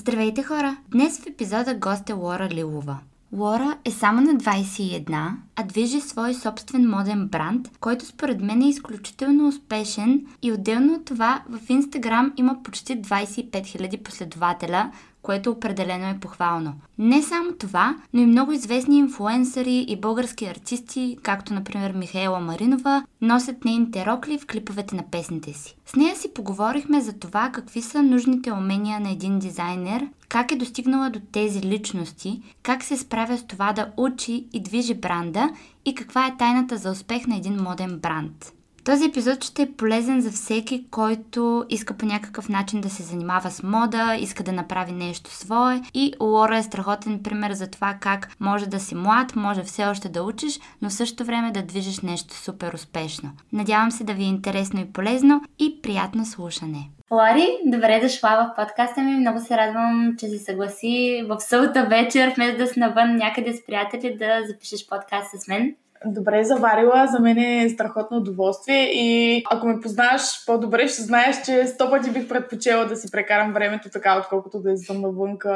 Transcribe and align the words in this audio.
Здравейте 0.00 0.42
хора! 0.42 0.76
Днес 0.88 1.18
в 1.20 1.26
епизода 1.26 1.74
гост 1.74 2.10
е 2.10 2.12
Лора 2.12 2.48
Лилова. 2.52 2.98
Лора 3.32 3.78
е 3.84 3.90
само 3.90 4.20
на 4.20 4.32
21, 4.32 5.32
а 5.56 5.62
движи 5.62 6.00
свой 6.00 6.34
собствен 6.34 6.88
моден 6.88 7.28
бранд, 7.28 7.68
който 7.80 8.06
според 8.06 8.40
мен 8.40 8.62
е 8.62 8.68
изключително 8.68 9.48
успешен 9.48 10.26
и 10.42 10.52
отделно 10.52 10.94
от 10.94 11.04
това 11.04 11.42
в 11.48 11.70
Инстаграм 11.70 12.32
има 12.36 12.62
почти 12.62 13.02
25 13.02 13.50
000 13.50 14.02
последователя, 14.02 14.90
което 15.22 15.50
определено 15.50 16.10
е 16.10 16.18
похвално. 16.20 16.74
Не 16.98 17.22
само 17.22 17.52
това, 17.52 17.96
но 18.12 18.20
и 18.20 18.26
много 18.26 18.52
известни 18.52 18.98
инфуенсъри 18.98 19.84
и 19.88 20.00
български 20.00 20.46
артисти, 20.46 21.18
както 21.22 21.54
например 21.54 21.92
Михаела 21.92 22.40
Маринова, 22.40 23.04
носят 23.20 23.64
нейните 23.64 24.06
рокли 24.06 24.38
в 24.38 24.46
клиповете 24.46 24.96
на 24.96 25.02
песните 25.10 25.52
си. 25.52 25.76
С 25.86 25.96
нея 25.96 26.16
си 26.16 26.34
поговорихме 26.34 27.00
за 27.00 27.12
това 27.12 27.50
какви 27.52 27.82
са 27.82 28.02
нужните 28.02 28.52
умения 28.52 29.00
на 29.00 29.10
един 29.10 29.38
дизайнер, 29.38 30.08
как 30.28 30.52
е 30.52 30.56
достигнала 30.56 31.10
до 31.10 31.20
тези 31.32 31.62
личности, 31.62 32.42
как 32.62 32.82
се 32.82 32.96
справя 32.96 33.38
с 33.38 33.46
това 33.46 33.72
да 33.72 33.90
учи 33.96 34.46
и 34.52 34.62
движи 34.62 34.94
бранда 34.94 35.50
и 35.84 35.94
каква 35.94 36.26
е 36.26 36.36
тайната 36.36 36.76
за 36.76 36.90
успех 36.90 37.26
на 37.26 37.36
един 37.36 37.62
моден 37.62 37.98
бранд. 37.98 38.52
Този 38.84 39.04
епизод 39.04 39.44
ще 39.44 39.62
е 39.62 39.72
полезен 39.72 40.20
за 40.20 40.30
всеки, 40.30 40.84
който 40.90 41.64
иска 41.68 41.94
по 41.94 42.06
някакъв 42.06 42.48
начин 42.48 42.80
да 42.80 42.90
се 42.90 43.02
занимава 43.02 43.50
с 43.50 43.62
мода, 43.62 44.16
иска 44.20 44.42
да 44.42 44.52
направи 44.52 44.92
нещо 44.92 45.30
свое 45.30 45.82
и 45.94 46.14
Лора 46.20 46.58
е 46.58 46.62
страхотен 46.62 47.22
пример 47.22 47.52
за 47.52 47.70
това 47.70 47.96
как 48.00 48.28
може 48.40 48.66
да 48.66 48.80
си 48.80 48.94
млад, 48.94 49.36
може 49.36 49.62
все 49.62 49.86
още 49.86 50.08
да 50.08 50.22
учиш, 50.22 50.60
но 50.82 50.88
в 50.88 50.92
същото 50.92 51.24
време 51.24 51.50
да 51.50 51.62
движиш 51.62 52.00
нещо 52.00 52.34
супер 52.34 52.72
успешно. 52.74 53.30
Надявам 53.52 53.90
се 53.90 54.04
да 54.04 54.14
ви 54.14 54.22
е 54.22 54.26
интересно 54.26 54.80
и 54.80 54.92
полезно 54.92 55.42
и 55.58 55.82
приятно 55.82 56.26
слушане. 56.26 56.90
Лари, 57.10 57.48
добре 57.66 58.00
дошла 58.02 58.30
в 58.30 58.62
подкаста 58.62 59.00
ми. 59.00 59.16
Много 59.16 59.40
се 59.40 59.56
радвам, 59.56 60.14
че 60.18 60.28
се 60.28 60.38
съгласи 60.38 61.24
в 61.28 61.40
събота 61.40 61.86
вечер, 61.86 62.32
вместо 62.36 62.58
да 62.58 62.66
си 62.66 62.80
навън 62.80 63.16
някъде 63.16 63.52
с 63.52 63.66
приятели, 63.66 64.16
да 64.16 64.46
запишеш 64.46 64.88
подкаст 64.88 65.40
с 65.40 65.48
мен. 65.48 65.74
Добре 66.06 66.44
заварила, 66.44 67.06
за 67.06 67.20
мен 67.20 67.38
е 67.38 67.68
страхотно 67.68 68.16
удоволствие 68.16 68.90
и 68.92 69.42
ако 69.50 69.66
ме 69.66 69.80
познаваш 69.80 70.46
по-добре, 70.46 70.88
ще 70.88 71.02
знаеш, 71.02 71.42
че 71.44 71.66
сто 71.66 71.90
пъти 71.90 72.10
бих 72.10 72.28
предпочела 72.28 72.86
да 72.86 72.96
си 72.96 73.10
прекарам 73.10 73.52
времето 73.52 73.88
така, 73.90 74.18
отколкото 74.18 74.60
да 74.60 74.72
излизам 74.72 75.00
навънка 75.00 75.50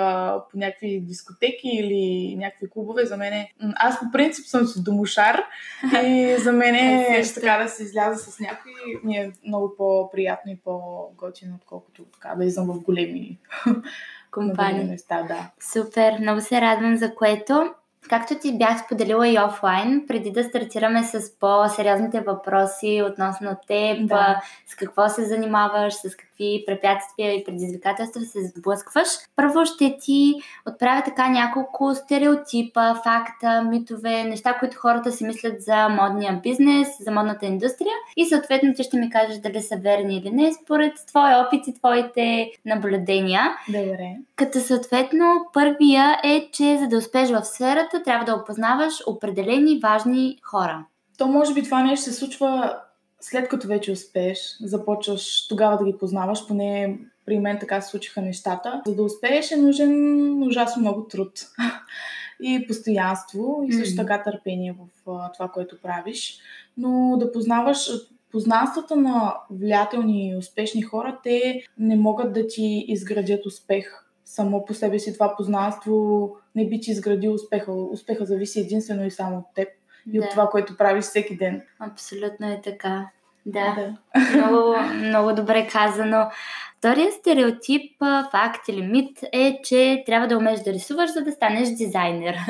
по 0.50 0.58
някакви 0.58 1.00
дискотеки 1.00 1.68
или 1.68 2.36
някакви 2.36 2.70
клубове. 2.70 3.06
За 3.06 3.16
мен 3.16 3.46
аз 3.76 4.00
по 4.00 4.04
принцип 4.12 4.46
съм 4.46 4.66
си 4.66 4.84
домушар 4.84 5.40
и 6.04 6.36
за 6.38 6.52
мен 6.52 6.74
е 6.74 7.22
така 7.34 7.62
да 7.62 7.68
се 7.68 7.82
изляза 7.82 8.18
с 8.18 8.40
някой 8.40 8.72
ми 9.04 9.16
е 9.16 9.32
много 9.46 9.74
по-приятно 9.76 10.52
и 10.52 10.56
по-готино, 10.64 11.54
отколкото 11.60 12.04
така 12.04 12.34
да 12.34 12.44
излизам 12.44 12.66
в 12.66 12.80
големи 12.80 13.38
компании. 14.30 14.84
Места, 14.90 15.22
да. 15.22 15.50
Супер, 15.72 16.18
много 16.20 16.40
се 16.40 16.60
радвам 16.60 16.96
за 16.96 17.14
което. 17.14 17.74
Както 18.08 18.34
ти 18.38 18.58
бях 18.58 18.84
споделила 18.84 19.28
и 19.28 19.38
офлайн, 19.38 20.04
преди 20.08 20.30
да 20.30 20.44
стартираме 20.44 21.04
с 21.04 21.38
по-сериозните 21.38 22.20
въпроси 22.20 23.02
относно 23.10 23.56
теб, 23.66 24.08
да. 24.08 24.40
с 24.66 24.74
какво 24.74 25.08
се 25.08 25.24
занимаваш, 25.24 25.94
с 25.94 26.16
какви 26.34 26.64
препятствия 26.66 27.32
и 27.32 27.44
предизвикателства 27.44 28.20
се 28.20 28.52
сблъскваш, 28.56 29.08
първо 29.36 29.66
ще 29.66 29.96
ти 30.00 30.34
отправя 30.68 31.02
така 31.04 31.28
няколко 31.28 31.94
стереотипа, 31.94 32.94
факта, 32.94 33.62
митове, 33.62 34.24
неща, 34.24 34.58
които 34.58 34.76
хората 34.76 35.12
си 35.12 35.24
мислят 35.24 35.62
за 35.62 35.88
модния 35.88 36.40
бизнес, 36.42 36.88
за 37.00 37.10
модната 37.10 37.46
индустрия 37.46 37.94
и 38.16 38.26
съответно 38.26 38.74
ти 38.74 38.82
ще 38.82 38.96
ми 38.96 39.10
кажеш 39.10 39.38
дали 39.38 39.62
са 39.62 39.76
верни 39.76 40.16
или 40.16 40.30
не, 40.30 40.52
според 40.52 40.92
твоя 41.06 41.38
опит 41.38 41.66
и 41.66 41.74
твоите 41.74 42.50
наблюдения. 42.64 43.42
Добре. 43.68 44.16
Като 44.36 44.60
съответно 44.60 45.46
първия 45.52 46.20
е, 46.24 46.48
че 46.52 46.78
за 46.78 46.86
да 46.86 46.96
успееш 46.96 47.30
в 47.30 47.44
сферата, 47.44 48.02
трябва 48.02 48.24
да 48.24 48.34
опознаваш 48.34 48.94
определени 49.06 49.80
важни 49.82 50.38
хора. 50.42 50.84
То 51.18 51.26
може 51.26 51.54
би 51.54 51.62
това 51.62 51.82
нещо 51.82 52.04
се 52.04 52.12
случва 52.12 52.76
след 53.24 53.48
като 53.48 53.68
вече 53.68 53.92
успееш, 53.92 54.56
започваш 54.62 55.48
тогава 55.48 55.78
да 55.78 55.84
ги 55.84 55.98
познаваш, 55.98 56.46
поне 56.46 56.98
при 57.26 57.38
мен 57.38 57.58
така 57.60 57.80
се 57.80 57.90
случиха 57.90 58.22
нещата. 58.22 58.82
За 58.86 58.94
да 58.94 59.02
успееш 59.02 59.50
е 59.50 59.56
нужен 59.56 60.42
ужасно 60.42 60.80
много 60.80 61.04
труд 61.04 61.32
и 62.42 62.66
постоянство 62.66 63.64
и 63.68 63.72
също 63.72 63.96
така 63.96 64.22
търпение 64.22 64.72
в 65.04 65.04
това, 65.34 65.48
което 65.48 65.80
правиш. 65.82 66.38
Но 66.76 67.16
да 67.20 67.32
познаваш 67.32 67.88
познанствата 68.32 68.96
на 68.96 69.36
влиятелни 69.50 70.28
и 70.28 70.36
успешни 70.36 70.82
хора, 70.82 71.18
те 71.22 71.62
не 71.78 71.96
могат 71.96 72.32
да 72.32 72.46
ти 72.46 72.84
изградят 72.88 73.46
успех 73.46 74.04
само 74.24 74.64
по 74.64 74.74
себе 74.74 74.98
си 74.98 75.12
това 75.14 75.36
познанство 75.36 76.30
не 76.54 76.68
би 76.68 76.80
ти 76.80 76.90
изградил 76.90 77.34
успеха. 77.34 77.72
Успеха 77.72 78.26
зависи 78.26 78.60
единствено 78.60 79.06
и 79.06 79.10
само 79.10 79.38
от 79.38 79.44
теб 79.54 79.68
и 80.12 80.18
да. 80.18 80.24
от 80.24 80.30
това, 80.30 80.50
което 80.50 80.76
правиш 80.76 81.04
всеки 81.04 81.36
ден. 81.36 81.62
Абсолютно 81.80 82.50
е 82.50 82.60
така. 82.64 83.08
Да, 83.46 83.74
да. 83.74 83.96
Много, 84.36 84.76
много 84.94 85.32
добре 85.34 85.68
казано. 85.72 86.30
Вторият 86.78 87.14
стереотип, 87.14 87.92
факт 88.30 88.68
или 88.68 88.82
мит 88.82 89.24
е, 89.32 89.60
че 89.64 90.02
трябва 90.06 90.28
да 90.28 90.36
умееш 90.36 90.60
да 90.60 90.72
рисуваш, 90.72 91.12
за 91.12 91.20
да 91.20 91.32
станеш 91.32 91.68
дизайнер. 91.68 92.36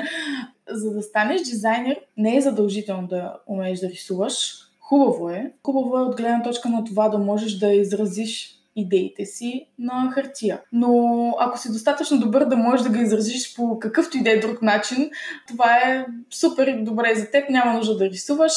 За 0.69 0.91
да 0.91 1.03
станеш 1.03 1.43
дизайнер 1.43 2.01
не 2.17 2.37
е 2.37 2.41
задължително 2.41 3.09
да 3.09 3.37
умееш 3.47 3.81
да 3.81 3.89
рисуваш. 3.89 4.55
Хубаво 4.81 5.31
е. 5.31 5.53
Хубаво 5.67 5.99
е 5.99 6.03
от 6.03 6.17
гледна 6.17 6.43
точка 6.43 6.69
на 6.69 6.85
това 6.85 7.09
да 7.09 7.19
можеш 7.19 7.59
да 7.59 7.73
изразиш 7.73 8.64
идеите 8.77 9.25
си 9.27 9.67
на 9.79 10.11
хартия. 10.15 10.61
Но 10.73 11.35
ако 11.39 11.59
си 11.59 11.73
достатъчно 11.73 12.21
добър 12.21 12.45
да 12.45 12.57
можеш 12.57 12.87
да 12.87 12.93
ги 12.93 13.03
изразиш 13.03 13.55
по 13.57 13.79
какъвто 13.79 14.19
и 14.19 14.23
да 14.23 14.31
е 14.31 14.39
друг 14.39 14.63
начин, 14.63 15.11
това 15.49 15.77
е 15.77 16.07
супер 16.31 16.79
добре 16.81 17.15
за 17.15 17.31
теб, 17.31 17.51
няма 17.51 17.73
нужда 17.73 17.97
да 17.97 18.11
рисуваш. 18.11 18.53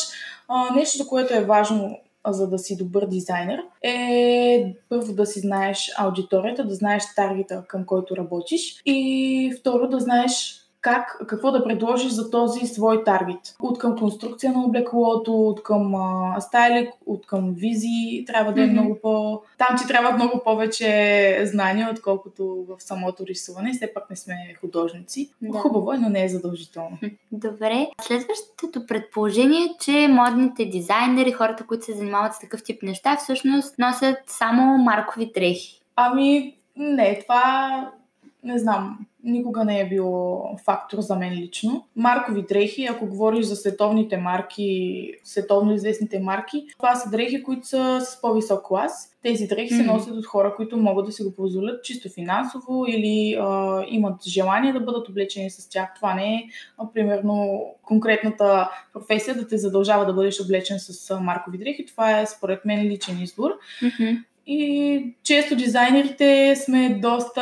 А, 0.48 0.76
нещо, 0.76 1.08
което 1.08 1.34
е 1.34 1.46
важно 1.46 2.00
за 2.28 2.50
да 2.50 2.60
си 2.60 2.78
добър 2.78 3.06
дизайнер, 3.06 3.60
е 3.84 4.74
първо 4.90 5.14
да 5.14 5.26
си 5.26 5.40
знаеш 5.40 5.92
аудиторията, 5.98 6.66
да 6.66 6.76
знаеш 6.76 7.04
таргета 7.16 7.64
към 7.68 7.86
който 7.86 8.18
работиш 8.18 8.82
и 8.86 9.54
второ 9.60 9.88
да 9.88 10.00
знаеш 10.00 10.67
как, 10.88 11.18
какво 11.28 11.52
да 11.52 11.64
предложиш 11.64 12.12
за 12.12 12.32
този 12.32 12.68
свой 12.68 13.04
таргет. 13.04 13.56
От 13.62 13.80
към 13.80 13.98
конструкция 13.98 14.52
на 14.52 14.66
облеклото, 14.66 15.48
от 15.48 15.64
към 15.64 15.96
а, 15.96 16.42
стайлик, 16.42 16.90
от 17.06 17.26
към 17.26 17.54
визии, 17.54 18.26
трябва 18.28 18.54
да 18.54 18.64
е 18.64 18.66
mm-hmm. 18.66 18.72
много 18.72 19.00
по... 19.02 19.42
Там 19.58 19.78
ти 19.78 19.88
трябва 19.88 20.12
много 20.12 20.42
повече 20.44 21.42
знания, 21.46 21.90
отколкото 21.92 22.66
в 22.70 22.76
самото 22.80 23.26
рисуване. 23.26 23.74
Все 23.74 23.94
пак 23.94 24.10
не 24.10 24.16
сме 24.16 24.36
художници. 24.62 25.30
Да. 25.42 25.58
Хубаво 25.58 25.94
е, 25.94 25.98
но 25.98 26.10
не 26.10 26.24
е 26.24 26.30
задължително. 26.30 26.98
Добре. 27.32 27.88
Следващото 28.02 28.86
предположение 28.88 29.64
е, 29.64 29.76
че 29.80 30.08
модните 30.08 30.66
дизайнери, 30.66 31.32
хората, 31.32 31.66
които 31.66 31.86
се 31.86 31.94
занимават 31.94 32.34
с 32.34 32.40
такъв 32.40 32.64
тип 32.64 32.84
неща, 32.84 33.18
всъщност 33.18 33.80
носят 33.80 34.18
само 34.28 34.78
маркови 34.78 35.32
дрехи. 35.36 35.82
Ами, 35.96 36.56
не, 36.76 37.20
това 37.20 37.92
не 38.44 38.60
знам, 38.60 39.06
никога 39.24 39.66
не 39.66 39.80
е 39.80 39.90
било 39.90 40.50
фактор 40.66 41.00
за 41.02 41.16
мен 41.16 41.34
лично. 41.34 41.86
Маркови 41.96 42.46
дрехи, 42.50 42.86
ако 42.86 43.06
говориш 43.06 43.46
за 43.46 43.56
световните 43.56 44.18
марки, 44.18 45.12
световно 45.24 45.74
известните 45.74 46.20
марки, 46.20 46.66
това 46.78 46.96
са 46.96 47.10
дрехи, 47.10 47.44
които 47.44 47.68
са 47.68 48.02
с 48.02 48.22
по-висок 48.22 48.62
клас. 48.68 49.18
Тези 49.24 49.48
дрехи 49.48 49.74
mm-hmm. 49.74 49.78
се 49.78 49.92
носят 49.92 50.16
от 50.16 50.26
хора, 50.26 50.54
които 50.56 50.78
могат 50.78 51.06
да 51.06 51.12
си 51.12 51.24
го 51.24 51.36
позволят 51.36 51.84
чисто 51.84 52.10
финансово 52.10 52.86
или 52.88 53.38
а, 53.40 53.84
имат 53.88 54.24
желание 54.28 54.74
да 54.74 54.80
бъдат 54.80 55.10
облечени 55.10 55.50
с 55.50 55.70
тях. 55.70 55.94
Това 55.96 56.14
не 56.14 56.36
е, 56.36 56.44
а, 56.78 56.92
примерно, 56.94 57.66
конкретната 57.84 58.70
професия 58.94 59.36
да 59.36 59.48
те 59.48 59.58
задължава 59.58 60.06
да 60.06 60.14
бъдеш 60.14 60.42
облечен 60.42 60.80
с 60.80 61.20
маркови 61.20 61.58
дрехи. 61.58 61.86
Това 61.86 62.20
е, 62.20 62.26
според 62.26 62.66
мен, 62.66 62.88
личен 62.88 63.22
избор. 63.22 63.52
Mm-hmm. 63.82 64.24
И 64.48 65.16
често 65.24 65.56
дизайнерите 65.56 66.56
сме 66.56 67.00
доста... 67.02 67.42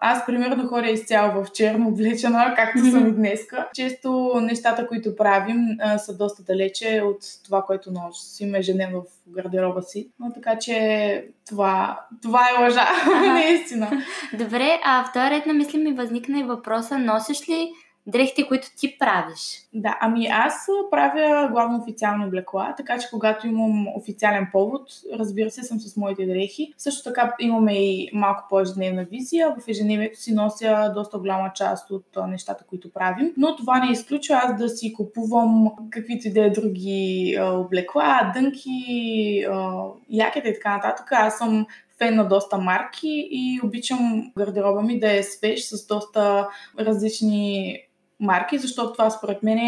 Аз, 0.00 0.26
примерно, 0.26 0.68
ходя 0.68 0.90
изцяло 0.90 1.44
в 1.44 1.52
черно 1.52 1.88
облечена, 1.88 2.54
както 2.56 2.90
съм 2.90 3.08
и 3.08 3.12
днеска. 3.12 3.68
Често 3.74 4.32
нещата, 4.40 4.86
които 4.86 5.16
правим, 5.16 5.56
са 5.98 6.16
доста 6.16 6.42
далече 6.42 7.02
от 7.04 7.18
това, 7.44 7.62
което 7.62 7.92
носим 7.92 8.54
ежедневно 8.54 9.00
в 9.00 9.32
гардероба 9.34 9.82
си. 9.82 10.08
Но 10.20 10.32
така 10.32 10.58
че 10.58 11.24
това, 11.48 12.00
това 12.22 12.40
е 12.50 12.62
лъжа, 12.62 12.88
наистина. 13.26 13.90
Добре, 14.38 14.80
а 14.84 15.04
втора 15.04 15.30
ред 15.30 15.46
на 15.46 15.52
мисли 15.52 15.78
ми 15.78 15.92
възникна 15.92 16.40
и 16.40 16.44
въпроса, 16.44 16.98
носиш 16.98 17.48
ли 17.48 17.72
дрехите, 18.10 18.46
които 18.48 18.68
ти 18.76 18.98
правиш? 18.98 19.66
Да, 19.74 19.98
ами 20.00 20.26
аз 20.26 20.66
правя 20.90 21.48
главно 21.52 21.78
официални 21.78 22.26
облекла, 22.26 22.74
така 22.76 22.98
че 22.98 23.08
когато 23.10 23.46
имам 23.46 23.86
официален 23.96 24.48
повод, 24.52 24.82
разбира 25.18 25.50
се, 25.50 25.62
съм 25.62 25.80
с 25.80 25.96
моите 25.96 26.26
дрехи. 26.26 26.72
Също 26.78 27.04
така 27.04 27.34
имаме 27.40 27.72
и 27.72 28.10
малко 28.12 28.46
по-ежедневна 28.50 29.04
визия. 29.04 29.54
В 29.58 29.68
ежедневието 29.68 30.20
си 30.20 30.34
нося 30.34 30.92
доста 30.94 31.18
голяма 31.18 31.52
част 31.54 31.90
от 31.90 32.06
нещата, 32.28 32.64
които 32.68 32.92
правим. 32.92 33.32
Но 33.36 33.56
това 33.56 33.84
не 33.84 33.92
изключва 33.92 34.34
аз 34.34 34.58
да 34.58 34.68
си 34.68 34.92
купувам 34.92 35.70
каквито 35.90 36.28
и 36.28 36.32
да 36.32 36.44
е 36.44 36.50
други 36.50 37.36
облекла, 37.40 38.32
дънки, 38.34 39.46
якета 40.10 40.48
и 40.48 40.54
така 40.54 40.76
нататък. 40.76 41.12
Аз 41.12 41.38
съм 41.38 41.66
фен 41.98 42.16
на 42.16 42.28
доста 42.28 42.58
марки 42.58 43.28
и 43.30 43.60
обичам 43.64 44.32
гардероба 44.38 44.82
ми 44.82 45.00
да 45.00 45.16
е 45.16 45.22
свеж 45.22 45.60
с 45.60 45.86
доста 45.86 46.48
различни 46.78 47.78
марки, 48.20 48.58
защото 48.58 48.92
това 48.92 49.10
според 49.10 49.42
мен 49.42 49.58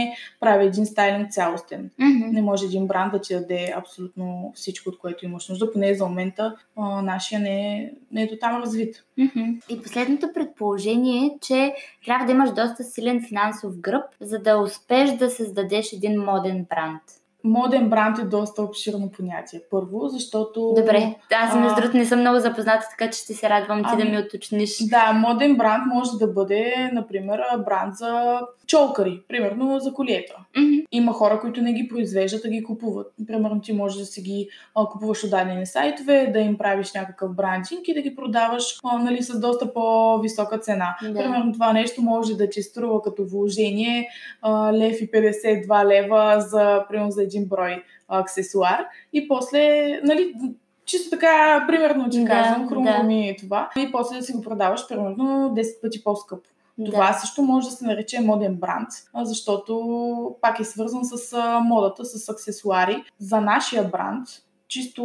прави 0.41 0.67
един 0.67 0.87
стайлинг 0.87 1.33
цялостен. 1.33 1.91
Mm-hmm. 2.01 2.31
Не 2.33 2.43
може 2.43 2.65
един 2.65 2.87
бранд 2.87 3.13
да 3.13 3.21
ти 3.21 3.35
даде 3.35 3.75
абсолютно 3.77 4.53
всичко, 4.55 4.89
от 4.89 4.99
което 4.99 5.25
имаш 5.25 5.49
нужда, 5.49 5.73
поне 5.73 5.95
за 5.95 6.07
момента 6.07 6.57
а, 6.77 7.03
нашия 7.03 7.41
не 7.41 7.77
е, 7.77 7.91
не 8.13 8.23
е 8.23 8.27
до 8.27 8.37
там 8.41 8.63
развит. 8.63 9.05
Mm-hmm. 9.19 9.61
И 9.69 9.83
последното 9.83 10.29
предположение 10.35 11.27
е, 11.27 11.39
че 11.41 11.75
трябва 12.05 12.27
да 12.27 12.33
имаш 12.33 12.51
доста 12.51 12.85
силен 12.85 13.25
финансов 13.29 13.81
гръб, 13.81 14.05
за 14.21 14.39
да 14.39 14.59
успеш 14.59 15.11
да 15.11 15.31
създадеш 15.31 15.93
един 15.93 16.21
моден 16.21 16.67
бранд. 16.71 17.03
Моден 17.45 17.91
бранд 17.91 18.19
е 18.19 18.25
доста 18.25 18.63
обширно 18.63 19.11
понятие. 19.11 19.61
Първо, 19.71 20.09
защото... 20.09 20.73
Добре, 20.77 21.15
аз 21.33 21.55
между 21.55 21.75
другото 21.75 21.97
не 21.97 22.07
съм 22.07 22.21
много 22.21 22.39
запозната, 22.39 22.87
така 22.91 23.11
че 23.11 23.19
ще 23.19 23.35
се 23.35 23.49
радвам 23.49 23.83
ти 23.83 23.91
ами, 23.93 24.03
да 24.03 24.09
ми 24.09 24.19
уточниш. 24.19 24.79
Да, 24.81 25.13
моден 25.13 25.57
бранд 25.57 25.83
може 25.87 26.11
да 26.19 26.27
бъде, 26.27 26.91
например, 26.93 27.41
бранд 27.65 27.95
за 27.95 28.41
чолкари, 28.67 29.23
примерно 29.29 29.79
за 29.81 29.93
колиета. 29.93 30.35
Mm-hmm. 30.57 30.85
Има 30.93 31.13
хора, 31.13 31.41
които 31.41 31.63
не 31.63 31.73
ги 31.73 31.89
произвеждат, 31.89 32.45
а 32.45 32.49
ги 32.49 32.63
купуват. 32.63 33.13
Примерно 33.27 33.61
ти 33.61 33.73
можеш 33.73 33.99
да 33.99 34.07
си 34.07 34.23
ги 34.23 34.49
а, 34.75 34.87
купуваш 34.87 35.25
от 35.25 35.31
дадени 35.31 35.67
сайтове, 35.67 36.31
да 36.33 36.39
им 36.39 36.59
правиш 36.59 36.93
някакъв 36.95 37.35
брандинг 37.35 37.89
и 37.89 37.95
да 37.95 38.01
ги 38.01 38.17
продаваш 38.17 38.79
а, 38.85 38.99
нали, 38.99 39.23
с 39.23 39.41
доста 39.41 39.75
по-висока 39.75 40.59
цена. 40.59 40.97
Да. 41.03 41.15
Примерно 41.15 41.53
това 41.53 41.73
нещо 41.73 42.03
може 42.03 42.37
да 42.37 42.49
ти 42.49 42.63
струва 42.63 43.03
като 43.03 43.25
вложение 43.25 44.09
а, 44.43 44.73
лев 44.73 45.01
и 45.01 45.11
52 45.11 45.87
лева 45.87 46.41
за, 46.41 46.85
примерно, 46.89 47.11
за 47.11 47.23
един 47.35 47.49
брой 47.49 47.83
аксесуар 48.09 48.85
и 49.13 49.29
после, 49.29 50.01
нали, 50.05 50.35
чисто 50.85 51.11
така, 51.11 51.65
примерно 51.69 52.11
ти 52.11 52.21
Да, 52.21 52.31
казвам, 52.31 52.69
хрумва 52.69 52.93
да. 52.93 53.03
ми 53.03 53.37
това 53.39 53.71
и 53.77 53.93
после 53.93 54.17
да 54.17 54.23
си 54.23 54.33
го 54.33 54.43
продаваш 54.43 54.89
примерно 54.89 55.53
10 55.57 55.81
пъти 55.81 56.05
по-скъпо. 56.05 56.49
Да. 56.79 56.91
Това 56.91 57.13
също 57.13 57.43
може 57.43 57.69
да 57.69 57.73
се 57.73 57.85
нарече 57.85 58.21
моден 58.21 58.55
бранд, 58.55 58.89
защото 59.15 60.37
пак 60.41 60.61
е 60.61 60.65
свързан 60.65 61.05
с 61.05 61.39
модата, 61.63 62.05
с 62.05 62.29
аксесуари. 62.29 63.05
За 63.19 63.41
нашия 63.41 63.85
бранд, 63.85 64.29
чисто 64.69 65.05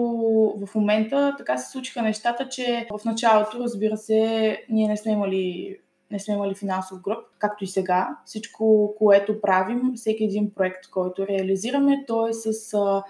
в 0.65 0.75
момента 0.75 1.35
така 1.37 1.57
се 1.57 1.71
случиха 1.71 2.01
нещата, 2.01 2.49
че 2.49 2.87
в 2.99 3.05
началото, 3.05 3.59
разбира 3.59 3.97
се, 3.97 4.57
ние 4.69 4.87
не 4.87 4.97
сме 4.97 5.11
имали 5.11 5.77
не 6.11 6.19
сме 6.19 6.33
имали 6.33 6.55
финансов 6.55 7.01
гръб, 7.01 7.25
както 7.37 7.63
и 7.63 7.67
сега. 7.67 8.17
Всичко, 8.25 8.93
което 8.97 9.41
правим, 9.41 9.81
всеки 9.95 10.23
един 10.23 10.53
проект, 10.53 10.89
който 10.91 11.27
реализираме, 11.27 12.03
то 12.07 12.27
е 12.27 12.33
с 12.33 12.73
а, 12.73 13.03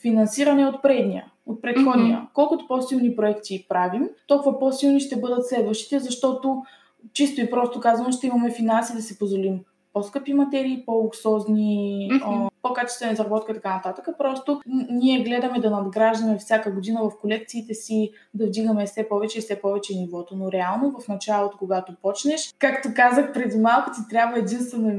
финансиране 0.00 0.66
от 0.66 0.82
предния, 0.82 1.24
от 1.46 1.62
предходния. 1.62 2.18
Мгм. 2.18 2.26
Колкото 2.34 2.66
по-силни 2.66 3.16
проекти 3.16 3.66
правим, 3.68 4.08
толкова 4.26 4.58
по-силни 4.58 5.00
ще 5.00 5.20
бъдат 5.20 5.48
следващите, 5.48 5.98
защото 5.98 6.62
чисто 7.12 7.40
и 7.40 7.50
просто 7.50 7.80
казвам, 7.80 8.12
ще 8.12 8.26
имаме 8.26 8.50
финанси 8.50 8.92
да 8.96 9.02
си 9.02 9.18
позволим 9.18 9.60
по-скъпи 9.96 10.34
материи, 10.34 10.82
по-луксозни, 10.86 12.08
а, 12.24 12.48
по-качествена 12.62 13.12
изработка 13.12 13.52
и 13.52 13.54
така 13.54 13.74
нататък. 13.74 14.08
Просто 14.18 14.60
ние 14.90 15.22
гледаме 15.22 15.60
да 15.60 15.70
надграждаме 15.70 16.38
всяка 16.38 16.70
година 16.70 17.00
в 17.02 17.20
колекциите 17.20 17.74
си, 17.74 18.12
да 18.34 18.46
вдигаме 18.46 18.86
все 18.86 19.08
повече 19.08 19.38
и 19.38 19.40
все 19.40 19.60
повече 19.60 19.94
нивото. 19.94 20.36
Но 20.36 20.52
реално 20.52 21.00
в 21.00 21.08
началото, 21.08 21.56
когато 21.58 21.94
почнеш, 22.02 22.54
както 22.58 22.88
казах 22.96 23.32
преди 23.32 23.58
малко, 23.58 23.90
ти 23.90 24.00
трябва 24.10 24.38
единствено 24.38 24.90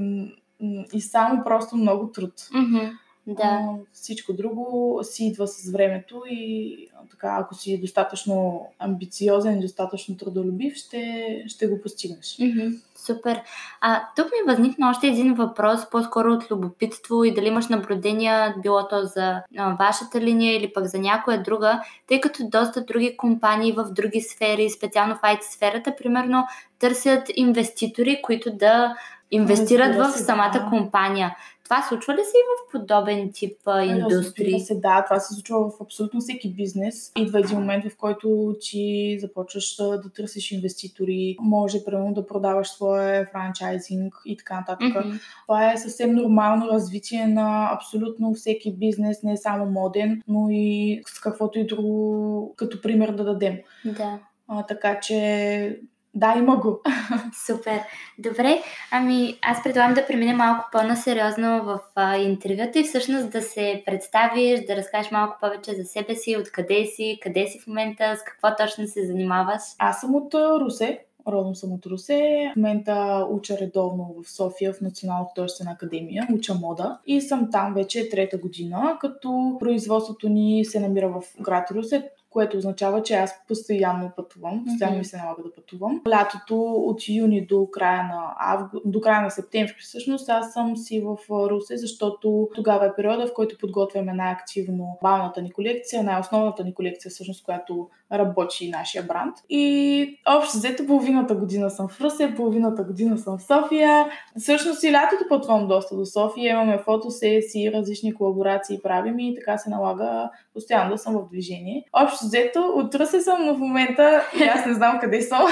и- 0.94 1.02
само 1.02 1.44
просто 1.44 1.76
много 1.76 2.12
труд. 2.12 2.34
Мгм. 2.54 2.80
Да. 3.28 3.70
Всичко 3.94 4.34
друго 4.34 5.00
си 5.04 5.26
идва 5.26 5.48
с 5.48 5.72
времето 5.72 6.24
и 6.30 6.78
така, 7.12 7.38
ако 7.40 7.56
си 7.56 7.82
достатъчно 7.82 8.68
амбициозен 8.80 9.60
достатъчно 9.60 10.18
трудолюбив, 10.18 10.76
ще, 10.76 11.44
ще 11.48 11.68
го 11.68 11.82
постигнеш. 11.82 12.38
Мгм. 12.40 12.68
Супер. 12.96 13.42
А, 13.82 14.02
тук 14.16 14.26
ми 14.26 14.54
възникна 14.54 14.90
още 14.90 15.08
един 15.08 15.34
въпрос, 15.34 15.90
по-скоро 15.90 16.34
от 16.34 16.52
любопитство 16.52 17.24
и 17.24 17.34
дали 17.34 17.48
имаш 17.48 17.68
наблюдения, 17.68 18.56
било 18.64 18.88
то 18.88 19.06
за 19.06 19.42
а, 19.58 19.76
вашата 19.80 20.22
линия 20.22 20.58
или 20.58 20.74
пък 20.74 20.86
за 20.86 21.00
някоя 21.00 21.44
друга, 21.44 21.82
тъй 22.08 22.22
като 22.22 22.50
доста 22.50 22.82
други 22.82 23.18
компании 23.18 23.72
в 23.72 23.86
други 23.92 24.22
сфери, 24.22 24.70
специално 24.70 25.16
в 25.16 25.22
IT 25.22 25.42
сферата, 25.42 25.96
примерно 25.96 26.44
търсят 26.80 27.32
инвеститори, 27.36 28.22
които 28.24 28.52
да 28.52 28.96
инвестират 29.32 29.96
в 29.96 30.12
самата 30.12 30.52
да. 30.54 30.68
компания. 30.70 31.36
Това 31.68 31.82
случва 31.82 32.14
ли 32.14 32.18
се 32.18 32.38
и 32.38 32.48
в 32.48 32.72
подобен 32.72 33.32
тип 33.34 33.58
а, 33.66 33.84
индустрии? 33.84 34.46
Разбира 34.46 34.60
се, 34.60 34.76
да, 34.76 35.04
това 35.04 35.20
се 35.20 35.34
случва 35.34 35.70
в 35.70 35.82
абсолютно 35.82 36.20
всеки 36.20 36.54
бизнес. 36.54 37.12
Идва 37.18 37.40
един 37.40 37.60
момент, 37.60 37.86
в 37.86 37.98
който 37.98 38.56
ти 38.62 39.18
започваш 39.22 39.76
да, 39.76 40.12
търсиш 40.16 40.52
инвеститори, 40.52 41.36
може 41.40 41.86
примерно 41.86 42.14
да 42.14 42.28
продаваш 42.28 42.68
своя 42.68 43.28
франчайзинг 43.32 44.14
и 44.26 44.38
така 44.38 44.56
нататък. 44.56 45.06
Мгм. 45.06 45.16
Това 45.48 45.72
е 45.72 45.78
съвсем 45.78 46.16
нормално 46.16 46.68
развитие 46.68 47.28
на 47.28 47.70
абсолютно 47.74 48.34
всеки 48.34 48.76
бизнес, 48.76 49.24
не 49.24 49.34
е 49.34 49.38
само 49.38 49.66
моден, 49.66 50.22
но 50.28 50.48
и 50.52 51.02
с 51.08 51.20
каквото 51.20 51.60
и 51.60 51.68
друго 51.68 52.54
като 52.56 52.82
пример 52.82 53.12
да 53.12 53.24
дадем. 53.24 53.58
Да. 53.86 54.20
А, 54.48 54.64
така 54.64 55.00
че 55.00 55.80
да, 56.18 56.36
има 56.38 56.56
го. 56.56 56.82
Супер. 57.46 57.80
Добре, 58.18 58.62
ами 58.92 59.38
аз 59.42 59.64
предлагам 59.64 59.94
да 59.94 60.08
преминем 60.08 60.38
малко 60.38 60.66
по-насериозно 60.72 61.64
в 61.64 61.80
а, 61.96 62.18
интервюта 62.18 62.80
и 62.80 62.84
всъщност 62.84 63.32
да 63.32 63.42
се 63.42 63.84
представиш, 63.86 64.66
да 64.68 64.76
разкажеш 64.76 65.12
малко 65.12 65.38
повече 65.42 65.76
за 65.76 65.84
себе 65.84 66.16
си, 66.16 66.38
откъде 66.40 66.86
си, 66.86 67.20
къде 67.22 67.48
си 67.48 67.60
в 67.60 67.68
момента, 67.68 68.16
с 68.16 68.24
какво 68.24 68.56
точно 68.56 68.88
се 68.88 69.06
занимаваш. 69.06 69.62
Аз 69.80 70.02
съм 70.02 70.16
от 70.16 70.34
Русе, 70.34 71.00
родом 71.28 71.56
съм 71.56 71.74
от 71.74 71.86
Русе. 71.86 72.52
В 72.54 72.56
момента 72.56 73.28
уча 73.30 73.58
редовно 73.62 74.16
в 74.24 74.32
София 74.32 74.74
в 74.74 74.82
Национална 74.82 75.26
художествена 75.26 75.72
академия, 75.72 76.28
уча 76.34 76.54
мода 76.54 76.98
и 77.08 77.22
съм 77.22 77.52
там 77.52 77.74
вече 77.74 78.10
трета 78.10 78.38
година, 78.38 78.98
като 79.02 79.58
производството 79.60 80.30
ни 80.30 80.66
се 80.66 80.80
намира 80.80 81.10
в 81.10 81.22
град 81.42 81.72
Русе, 81.72 82.10
което 82.30 82.58
означава, 82.58 83.04
че 83.04 83.14
аз 83.14 83.34
постоянно 83.48 84.12
пътувам, 84.16 84.66
постоянно 84.66 84.98
ми 84.98 85.06
се 85.06 85.18
налага 85.18 85.44
да 85.44 85.54
пътувам. 85.54 86.02
Лятото 86.10 86.62
от 86.62 87.10
юни 87.10 87.46
до 87.46 87.68
края 87.72 88.04
на, 88.04 88.36
авгу... 88.40 88.80
до 88.86 89.02
края 89.02 89.22
на 89.22 89.32
септември 89.32 89.76
всъщност 89.80 90.30
аз 90.30 90.54
съм 90.54 90.78
си 90.78 91.00
в 91.00 91.18
Русе, 91.30 91.78
защото 91.78 92.50
тогава 92.56 92.86
е 92.86 92.96
периода, 92.96 93.28
в 93.28 93.34
който 93.34 93.58
подготвяме 93.58 94.14
най-активно 94.14 94.98
балната 95.02 95.42
ни 95.42 95.52
колекция, 95.52 96.04
най-основната 96.04 96.64
ни 96.64 96.74
колекция 96.74 97.12
всъщност, 97.12 97.46
която 97.46 97.90
работи 98.12 98.70
нашия 98.70 99.04
бранд. 99.04 99.38
И 99.50 100.20
общо 100.28 100.58
взето 100.58 100.88
половината 100.88 101.36
година 101.36 101.70
съм 101.70 101.88
в 101.88 102.02
Русе, 102.02 102.34
половината 102.36 102.84
година 102.84 103.18
съм 103.18 103.38
в 103.38 103.44
София. 103.44 104.06
Всъщност 104.40 104.84
и 104.84 104.92
лятото 104.92 105.26
пътувам 105.30 105.68
доста 105.68 105.96
до 105.96 106.06
София, 106.06 106.52
имаме 106.52 106.78
фотосесии, 106.78 107.72
различни 107.72 108.14
колаборации 108.14 108.80
правим 108.84 109.20
и 109.20 109.36
така 109.36 109.58
се 109.58 109.70
налага 109.70 110.30
постоянно 110.54 110.92
да 110.92 110.98
съм 110.98 111.14
в 111.14 111.30
движение. 111.30 111.84
Общо 111.94 112.26
взето 112.26 112.60
от 112.76 112.96
Русе 112.96 113.22
съм, 113.22 113.46
но 113.46 113.56
в 113.56 113.60
момента 113.60 114.24
и 114.40 114.44
аз 114.44 114.66
не 114.66 114.74
знам 114.74 115.00
къде 115.00 115.22
съм. 115.22 115.44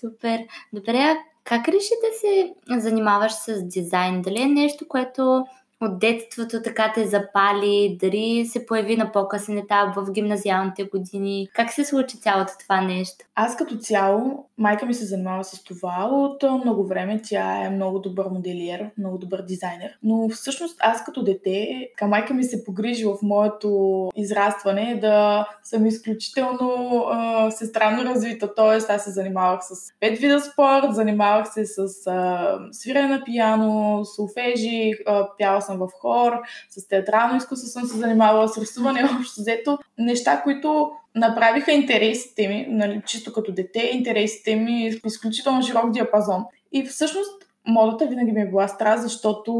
Супер. 0.00 0.40
Добре, 0.72 0.98
а 0.98 1.16
как 1.44 1.68
реши 1.68 1.92
да 2.02 2.18
се 2.20 2.54
занимаваш 2.80 3.32
с 3.32 3.62
дизайн? 3.62 4.22
Дали 4.22 4.42
е 4.42 4.46
нещо, 4.46 4.88
което 4.88 5.44
от 5.80 5.98
детството 5.98 6.62
така 6.62 6.92
те 6.94 7.06
запали, 7.06 7.98
дали 8.00 8.46
се 8.46 8.66
появи 8.66 8.96
на 8.96 9.12
по-късен 9.12 9.58
етап 9.58 9.96
в 9.96 10.12
гимназиалните 10.12 10.84
години? 10.84 11.48
Как 11.54 11.72
се 11.72 11.84
случи 11.84 12.20
цялото 12.20 12.52
това 12.60 12.80
нещо? 12.80 13.24
Аз 13.34 13.56
като 13.56 13.76
цяло, 13.76 14.46
майка 14.58 14.86
ми 14.86 14.94
се 14.94 15.04
занимава 15.04 15.44
с 15.44 15.64
това 15.64 16.08
от 16.12 16.42
много 16.64 16.86
време. 16.86 17.20
Тя 17.24 17.64
е 17.64 17.70
много 17.70 17.98
добър 17.98 18.26
моделиер, 18.26 18.90
много 18.98 19.18
добър 19.18 19.42
дизайнер. 19.42 19.98
Но 20.02 20.28
всъщност 20.28 20.76
аз 20.80 21.04
като 21.04 21.24
дете, 21.24 21.88
така 21.96 22.08
майка 22.08 22.34
ми 22.34 22.44
се 22.44 22.64
погрижи 22.64 23.04
в 23.04 23.16
моето 23.22 24.10
израстване 24.16 24.98
да 25.00 25.46
съм 25.62 25.86
изключително 25.86 27.04
а, 27.10 27.50
сестранно 27.50 28.04
развита. 28.04 28.54
Тоест 28.54 28.90
аз 28.90 29.04
се 29.04 29.10
занимавах 29.10 29.60
с 29.62 29.92
пет 30.00 30.18
вида 30.18 30.40
спорт, 30.40 30.94
занимавах 30.94 31.52
се 31.52 31.64
с 31.66 31.78
а, 32.06 32.58
свирене 32.72 33.08
на 33.08 33.24
пияно, 33.24 34.04
солфежи, 34.04 34.92
а, 35.06 35.28
пяла 35.38 35.62
съм 35.70 35.78
в 35.78 35.88
хор, 36.00 36.32
с 36.70 36.88
театрално 36.88 37.36
изкуство 37.36 37.68
съм 37.68 37.84
се 37.84 37.96
занимавала, 37.96 38.48
с 38.48 38.58
рисуване, 38.58 39.04
общо 39.20 39.40
взето. 39.40 39.78
Неща, 39.98 40.42
които 40.42 40.90
направиха 41.14 41.72
интересите 41.72 42.48
ми, 42.48 42.66
нали, 42.68 43.02
чисто 43.06 43.32
като 43.32 43.52
дете, 43.52 43.90
интересите 43.92 44.56
ми 44.56 44.92
изключително 45.06 45.62
широк 45.62 45.90
диапазон. 45.90 46.44
И 46.72 46.84
всъщност 46.84 47.46
модата 47.66 48.06
винаги 48.06 48.32
ми 48.32 48.40
е 48.40 48.46
била 48.46 48.68
страст, 48.68 49.02
защото 49.02 49.52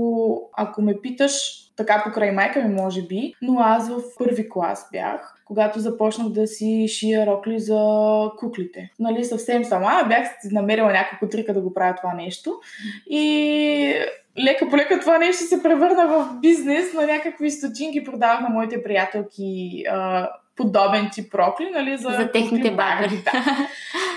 ако 0.52 0.82
ме 0.82 1.00
питаш 1.00 1.32
така 1.80 2.02
покрай 2.04 2.32
майка 2.32 2.62
ми, 2.62 2.74
може 2.74 3.02
би, 3.02 3.34
но 3.42 3.60
аз 3.60 3.88
в 3.88 4.02
първи 4.18 4.48
клас 4.48 4.88
бях, 4.92 5.34
когато 5.44 5.80
започнах 5.80 6.28
да 6.28 6.46
си 6.46 6.86
шия 6.88 7.26
рокли 7.26 7.58
за 7.58 7.80
куклите. 8.38 8.90
Нали, 8.98 9.24
съвсем 9.24 9.64
сама, 9.64 10.04
бях 10.08 10.28
намерила 10.52 10.92
няколко 10.92 11.28
трика 11.28 11.54
да 11.54 11.60
го 11.60 11.74
правя 11.74 11.94
това 11.94 12.14
нещо. 12.14 12.60
И 13.10 13.94
лека 14.44 14.68
по 14.68 14.76
лека 14.76 15.00
това 15.00 15.18
нещо 15.18 15.44
се 15.44 15.62
превърна 15.62 16.06
в 16.06 16.40
бизнес 16.40 16.94
на 16.94 17.06
някакви 17.06 17.50
стотинки. 17.50 18.04
Продавах 18.04 18.40
на 18.40 18.48
моите 18.48 18.82
приятелки 18.82 19.84
подобен 20.56 21.08
тип 21.12 21.34
рокли, 21.34 21.70
нали, 21.70 21.98
за, 21.98 22.08
за 22.10 22.30
техните 22.32 22.70
баби. 22.70 23.22
Да. 23.24 23.68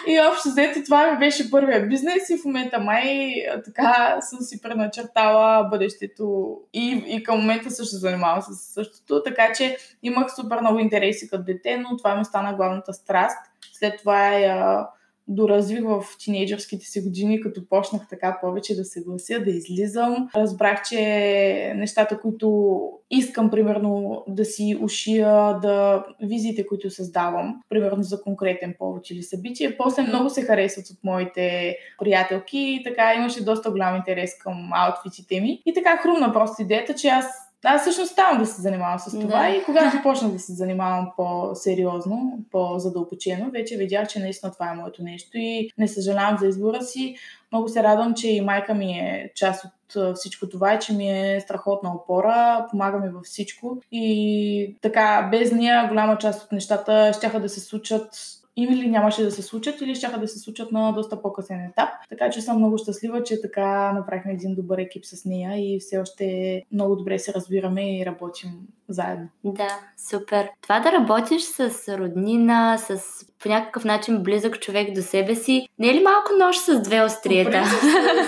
И 0.08 0.20
общо 0.20 0.50
взето 0.50 0.84
това 0.86 1.12
ми 1.12 1.18
беше 1.18 1.52
първия 1.52 1.88
бизнес 1.88 2.30
и 2.30 2.38
в 2.38 2.46
момента 2.46 2.80
май 2.80 3.34
така 3.66 4.18
съм 4.22 4.40
си 4.42 4.62
преначертала 4.62 5.70
бъдещето 5.70 6.58
и, 6.74 7.04
и 7.08 7.24
към 7.24 7.40
момента 7.40 7.72
също 7.72 7.96
занимавам 7.96 8.42
с 8.42 8.74
същото, 8.74 9.24
така 9.24 9.54
че 9.58 9.78
имах 10.04 10.36
супер 10.36 10.60
много 10.60 10.80
интереси 10.80 11.30
като 11.30 11.44
дете, 11.44 11.78
но 11.78 11.98
това 11.98 12.16
ми 12.16 12.26
стана 12.26 12.54
главната 12.54 12.94
страст. 12.94 13.38
След 13.74 14.00
това 14.00 14.30
я 14.30 14.88
доразвих 15.28 15.84
в 15.84 16.04
тинейджърските 16.20 16.86
си 16.86 17.02
години, 17.02 17.42
като 17.42 17.62
почнах 17.70 18.08
така 18.10 18.38
повече 18.42 18.76
да 18.76 18.86
се 18.86 19.02
глася, 19.02 19.40
да 19.40 19.52
излизам. 19.52 20.30
Разбрах, 20.36 20.82
че 20.90 21.74
нещата, 21.76 22.20
които 22.20 22.80
искам, 23.12 23.50
примерно, 23.50 24.24
да 24.28 24.46
си 24.46 24.78
ушия, 24.82 25.60
да 25.62 26.06
визите, 26.22 26.68
които 26.68 26.90
създавам, 26.90 27.62
примерно 27.70 28.04
за 28.04 28.22
конкретен 28.22 28.76
повод 28.80 29.10
или 29.10 29.24
събитие, 29.24 29.78
после 29.78 30.02
много 30.02 30.30
се 30.30 30.42
харесват 30.42 30.86
от 30.90 31.04
моите 31.04 31.76
приятелки 32.00 32.60
и 32.60 32.84
така 32.84 33.14
имаше 33.14 33.46
доста 33.46 33.72
голям 33.72 33.96
интерес 33.96 34.38
към 34.38 34.70
аутфитите 34.74 35.42
ми. 35.42 35.62
И 35.66 35.74
така 35.74 35.98
хрумна 35.98 36.34
просто 36.34 36.62
идеята, 36.62 36.96
че 36.96 37.08
аз 37.08 37.26
аз 37.64 37.82
всъщност 37.82 38.12
ставам 38.12 38.38
да 38.38 38.46
се 38.46 38.62
занимавам 38.62 39.00
с 39.00 39.12
това 39.12 39.42
да. 39.42 39.50
и 39.50 39.64
когато 39.64 40.02
почнах 40.04 40.32
да 40.32 40.40
се 40.40 40.54
занимавам 40.54 41.12
по-сериозно, 41.18 42.40
по-задълбочено, 42.52 43.52
вече 43.52 43.78
видях, 43.78 44.08
че 44.08 44.20
наистина 44.20 44.52
това 44.52 44.72
е 44.72 44.76
моето 44.76 45.04
нещо 45.04 45.30
и 45.34 45.70
не 45.78 45.88
съжалявам 45.88 46.38
за 46.40 46.48
избора 46.48 46.82
си. 46.82 47.16
Много 47.52 47.70
се 47.70 47.84
радвам, 47.84 48.14
че 48.14 48.32
и 48.32 48.42
майка 48.42 48.74
ми 48.74 48.92
е 48.92 49.32
част 49.36 49.66
от 49.66 50.16
всичко 50.16 50.50
това 50.50 50.74
и 50.74 50.80
че 50.80 50.94
ми 50.94 51.10
е 51.10 51.40
страхотна 51.42 51.96
опора, 51.96 52.68
помага 52.72 53.00
ми 53.00 53.10
във 53.10 53.24
всичко 53.24 53.78
и 53.92 54.76
така 54.82 55.28
без 55.32 55.52
нея 55.52 55.88
голяма 55.88 56.18
част 56.18 56.44
от 56.44 56.52
нещата 56.52 57.12
ще 57.14 57.40
да 57.40 57.50
се 57.50 57.60
случат 57.60 58.10
или 58.58 58.88
нямаше 58.88 59.24
да 59.24 59.32
се 59.32 59.42
случат, 59.42 59.82
или 59.82 59.96
ще 59.96 60.08
да 60.08 60.28
се 60.28 60.40
случат 60.40 60.72
на 60.72 60.92
доста 60.92 61.22
по-късен 61.22 61.66
етап. 61.66 61.90
Така 62.10 62.30
че 62.30 62.42
съм 62.42 62.58
много 62.58 62.78
щастлива, 62.78 63.24
че 63.24 63.42
така 63.42 63.94
направихме 63.94 64.32
един 64.32 64.56
добър 64.56 64.78
екип 64.78 65.06
с 65.06 65.26
нея 65.26 65.76
и 65.76 65.80
все 65.80 65.98
още 65.98 66.62
много 66.72 66.96
добре 66.96 67.20
се 67.20 67.34
разбираме 67.34 68.00
и 68.00 68.06
работим 68.06 68.52
заедно. 68.90 69.28
Да, 69.44 69.80
супер. 70.10 70.50
Това 70.62 70.80
да 70.80 70.92
работиш 70.92 71.42
с 71.42 71.98
роднина, 71.98 72.78
с 72.78 73.00
по 73.40 73.50
някакъв 73.50 73.86
начин 73.86 74.24
близък 74.24 74.60
човек 74.60 74.94
до 74.94 75.02
себе 75.02 75.36
си, 75.36 75.68
не 75.80 75.90
е 75.90 75.94
ли 75.94 76.04
малко 76.04 76.32
нож 76.40 76.58
с 76.58 76.82
две 76.82 77.04
остриета? 77.04 77.64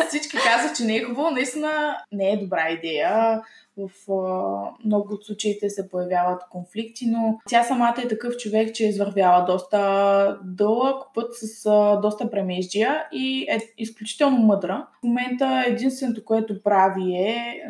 Всички 0.07 0.37
казват, 0.37 0.77
че 0.77 0.83
не 0.83 0.95
е 0.95 1.03
хубаво, 1.03 1.31
наистина 1.31 1.97
не 2.11 2.31
е 2.31 2.37
добра 2.37 2.69
идея 2.69 3.41
в 3.77 4.11
а, 4.11 4.85
много 4.85 5.13
от 5.13 5.25
случаите 5.25 5.69
се 5.69 5.89
появяват 5.89 6.41
конфликти, 6.51 7.05
но 7.07 7.39
тя 7.49 7.63
самата 7.63 7.95
е 8.03 8.07
такъв 8.07 8.37
човек, 8.37 8.75
че 8.75 8.85
е 8.85 8.89
извървяла 8.89 9.45
доста 9.45 10.39
дълъг 10.43 11.03
път 11.15 11.35
с 11.35 11.65
а, 11.65 11.95
доста 11.95 12.31
премеждия 12.31 13.03
и 13.11 13.41
е 13.49 13.59
изключително 13.77 14.37
мъдра. 14.37 14.87
В 14.99 15.03
момента 15.03 15.63
единственото, 15.67 16.25
което 16.25 16.63
прави 16.63 17.15
е 17.15 17.61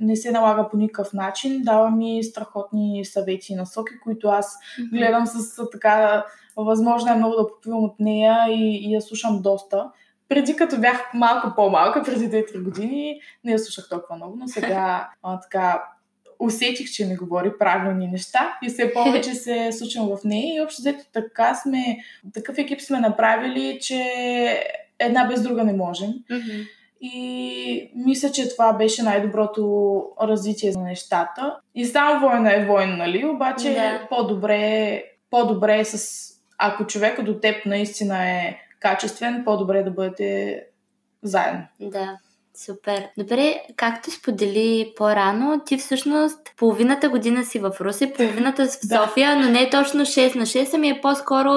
не 0.00 0.16
се 0.16 0.30
налага 0.30 0.68
по 0.68 0.76
никакъв 0.76 1.12
начин, 1.12 1.62
дава 1.62 1.90
ми 1.90 2.24
страхотни 2.24 3.04
съвети 3.04 3.52
и 3.52 3.56
насоки, 3.56 3.92
които 4.04 4.28
аз 4.28 4.58
гледам 4.92 5.26
с 5.26 5.70
така 5.70 6.24
възможно 6.56 7.12
е 7.12 7.16
много 7.16 7.34
да 7.34 7.48
попивам 7.48 7.84
от 7.84 8.00
нея 8.00 8.46
и, 8.48 8.88
и 8.88 8.94
я 8.94 9.02
слушам 9.02 9.42
доста 9.42 9.90
преди 10.28 10.56
като 10.56 10.80
бях 10.80 11.14
малко 11.14 11.52
по-малка, 11.56 12.02
преди 12.02 12.30
2-3 12.30 12.62
години, 12.62 13.20
не 13.44 13.52
я 13.52 13.58
слушах 13.58 13.88
толкова 13.88 14.16
много, 14.16 14.36
но 14.36 14.48
сега 14.48 15.10
а, 15.22 15.40
така 15.40 15.82
усетих, 16.38 16.90
че 16.90 17.06
ми 17.06 17.16
говори 17.16 17.58
правилни 17.58 18.08
неща 18.08 18.58
и 18.62 18.68
все 18.68 18.92
повече 18.92 19.34
се 19.34 19.72
случвам 19.72 20.08
в 20.08 20.24
нея 20.24 20.56
и 20.56 20.60
общо 20.60 20.82
взето 20.82 21.04
така 21.12 21.54
сме, 21.54 21.98
такъв 22.34 22.58
екип 22.58 22.80
сме 22.80 23.00
направили, 23.00 23.78
че 23.82 24.02
една 24.98 25.24
без 25.24 25.42
друга 25.42 25.64
не 25.64 25.72
можем. 25.72 26.10
Mm-hmm. 26.30 26.68
И 27.00 27.90
мисля, 27.94 28.30
че 28.30 28.48
това 28.48 28.72
беше 28.72 29.02
най-доброто 29.02 30.02
развитие 30.22 30.72
на 30.72 30.82
нещата. 30.82 31.56
И 31.74 31.84
само 31.84 32.20
война 32.20 32.54
е 32.54 32.66
война, 32.66 32.96
нали? 32.96 33.24
Обаче 33.24 33.74
да. 33.74 34.06
по-добре, 34.08 35.02
по-добре 35.30 35.78
е 35.78 35.84
с... 35.84 36.26
Ако 36.58 36.86
човека 36.86 37.24
до 37.24 37.34
теб 37.34 37.66
наистина 37.66 38.30
е 38.30 38.58
качествен, 38.86 39.42
по-добре 39.44 39.82
да 39.82 39.90
бъдете 39.90 40.60
заедно. 41.22 41.66
Да. 41.80 42.18
Супер. 42.56 43.08
Добре, 43.18 43.62
както 43.76 44.10
сподели 44.10 44.92
по-рано, 44.96 45.60
ти 45.66 45.78
всъщност 45.78 46.38
половината 46.56 47.08
година 47.08 47.44
си 47.44 47.58
в 47.58 47.70
Русе, 47.80 48.12
половината 48.12 48.66
в 48.66 48.70
София, 48.88 49.36
да. 49.36 49.40
но 49.40 49.48
не 49.50 49.62
е 49.62 49.70
точно 49.70 50.00
6 50.00 50.36
на 50.36 50.42
6, 50.42 50.74
ами 50.74 50.88
е 50.88 51.00
по-скоро 51.00 51.48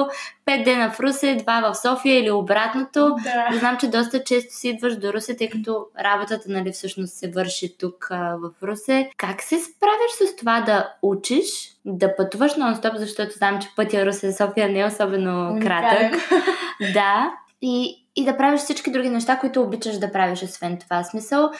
5 0.46 0.64
дена 0.64 0.90
в 0.90 1.00
Русе, 1.00 1.36
2 1.46 1.72
в 1.72 1.74
София 1.74 2.18
или 2.18 2.30
обратното. 2.30 3.16
Да. 3.24 3.58
Знам, 3.58 3.76
че 3.80 3.88
доста 3.88 4.24
често 4.24 4.54
си 4.54 4.68
идваш 4.68 4.96
до 4.96 5.12
Русе, 5.12 5.36
тъй 5.36 5.48
като 5.48 5.86
работата 6.04 6.44
нали, 6.48 6.72
всъщност 6.72 7.12
се 7.12 7.30
върши 7.30 7.78
тук 7.78 8.08
а, 8.10 8.36
в 8.36 8.50
Русе. 8.62 9.10
Как 9.16 9.42
се 9.42 9.58
справиш 9.58 10.32
с 10.32 10.36
това 10.36 10.60
да 10.60 10.92
учиш, 11.02 11.44
да 11.84 12.16
пътуваш 12.16 12.52
нон-стоп, 12.54 12.96
защото 12.96 13.32
знам, 13.32 13.60
че 13.60 13.68
пътя 13.76 13.96
Русе-София 13.96 14.72
не 14.72 14.80
е 14.80 14.86
особено 14.86 15.60
кратък. 15.62 16.30
да. 16.94 17.30
И, 17.62 17.99
и 18.16 18.24
да 18.24 18.36
правиш 18.36 18.60
всички 18.60 18.90
други 18.90 19.10
неща, 19.10 19.38
които 19.38 19.62
обичаш 19.62 19.98
да 19.98 20.12
правиш, 20.12 20.42
освен 20.42 20.78
това. 20.78 21.04
Смисъл, 21.04 21.50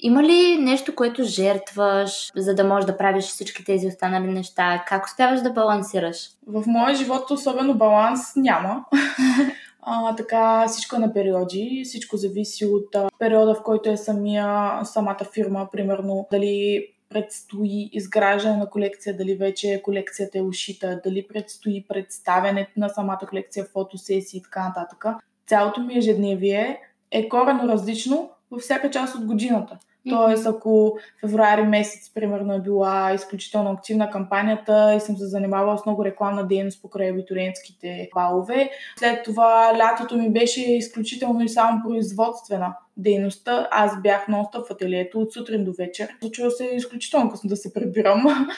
има 0.00 0.22
ли 0.22 0.58
нещо, 0.58 0.94
което 0.94 1.24
жертваш, 1.24 2.30
за 2.36 2.54
да 2.54 2.64
можеш 2.64 2.86
да 2.86 2.96
правиш 2.96 3.24
всички 3.24 3.64
тези 3.64 3.86
останали 3.86 4.26
неща? 4.26 4.84
Как 4.86 5.06
успяваш 5.06 5.40
да 5.40 5.50
балансираш? 5.50 6.28
В 6.46 6.64
моя 6.66 6.94
живот 6.94 7.30
особено 7.30 7.74
баланс 7.74 8.20
няма. 8.36 8.84
А, 9.90 10.16
така 10.16 10.64
всичко 10.68 10.96
е 10.96 10.98
на 10.98 11.12
периоди, 11.12 11.82
всичко 11.84 12.16
зависи 12.16 12.66
от 12.66 12.96
периода, 13.18 13.54
в 13.54 13.62
който 13.62 13.90
е 13.90 13.96
самия, 13.96 14.80
самата 14.84 15.24
фирма, 15.34 15.68
примерно 15.72 16.26
дали 16.30 16.86
предстои 17.08 17.90
изграждане 17.92 18.56
на 18.56 18.70
колекция, 18.70 19.16
дали 19.16 19.34
вече 19.34 19.82
колекцията 19.84 20.38
е 20.38 20.42
ушита, 20.42 21.00
дали 21.04 21.26
предстои 21.28 21.84
представянето 21.88 22.70
на 22.76 22.88
самата 22.88 23.26
колекция, 23.28 23.64
фотосесии 23.64 24.38
и 24.38 24.42
така 24.42 24.68
нататък 24.68 25.04
цялото 25.48 25.80
ми 25.80 25.98
ежедневие 25.98 26.80
е 27.10 27.28
корено 27.28 27.68
различно 27.68 28.30
във 28.50 28.60
всяка 28.60 28.90
част 28.90 29.14
от 29.14 29.24
годината. 29.24 29.78
Тоест, 30.08 30.46
ако 30.46 30.98
февруари 31.20 31.62
месец, 31.62 32.14
примерно, 32.14 32.54
е 32.54 32.60
била 32.60 33.12
изключително 33.12 33.70
активна 33.70 34.10
кампанията 34.10 34.94
и 34.96 35.00
съм 35.00 35.16
се 35.16 35.26
занимавала 35.26 35.78
с 35.78 35.86
много 35.86 36.04
рекламна 36.04 36.46
дейност 36.46 36.82
покрай 36.82 37.10
абитуриентските 37.10 38.08
балове, 38.14 38.70
след 38.98 39.24
това 39.24 39.72
лятото 39.78 40.16
ми 40.16 40.32
беше 40.32 40.72
изключително 40.72 41.44
и 41.44 41.48
само 41.48 41.82
производствена 41.88 42.76
дейността. 42.96 43.68
Аз 43.70 44.02
бях 44.02 44.28
нон 44.28 44.46
в 44.54 44.70
ателието 44.70 45.20
от 45.20 45.32
сутрин 45.32 45.64
до 45.64 45.72
вечер. 45.78 46.08
Случва 46.20 46.50
се 46.50 46.64
изключително 46.64 47.30
късно 47.30 47.48
да 47.48 47.56
се 47.56 47.74
прибирам. 47.74 48.26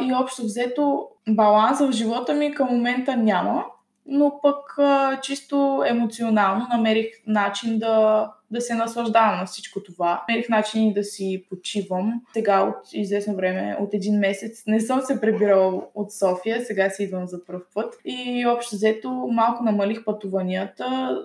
И 0.00 0.14
общо 0.14 0.42
взето 0.42 1.08
баланс 1.28 1.80
в 1.80 1.92
живота 1.92 2.34
ми 2.34 2.54
към 2.54 2.68
момента 2.68 3.16
няма 3.16 3.64
но 4.06 4.40
пък 4.42 4.78
чисто 5.22 5.84
емоционално 5.86 6.66
намерих 6.70 7.06
начин 7.26 7.78
да, 7.78 8.30
да 8.50 8.60
се 8.60 8.74
наслаждавам 8.74 9.38
на 9.38 9.46
всичко 9.46 9.82
това. 9.82 10.24
Намерих 10.28 10.48
начин 10.48 10.92
да 10.92 11.04
си 11.04 11.44
почивам. 11.50 12.22
Сега 12.32 12.62
от 12.62 12.76
известно 12.92 13.36
време, 13.36 13.76
от 13.80 13.94
един 13.94 14.18
месец, 14.18 14.62
не 14.66 14.80
съм 14.80 15.00
се 15.00 15.20
прибирала 15.20 15.82
от 15.94 16.12
София, 16.12 16.64
сега 16.64 16.90
си 16.90 17.02
идвам 17.02 17.26
за 17.26 17.44
първ 17.44 17.60
път. 17.74 17.94
И 18.04 18.46
общо 18.46 18.76
взето 18.76 19.28
малко 19.32 19.64
намалих 19.64 20.04
пътуванията, 20.04 21.18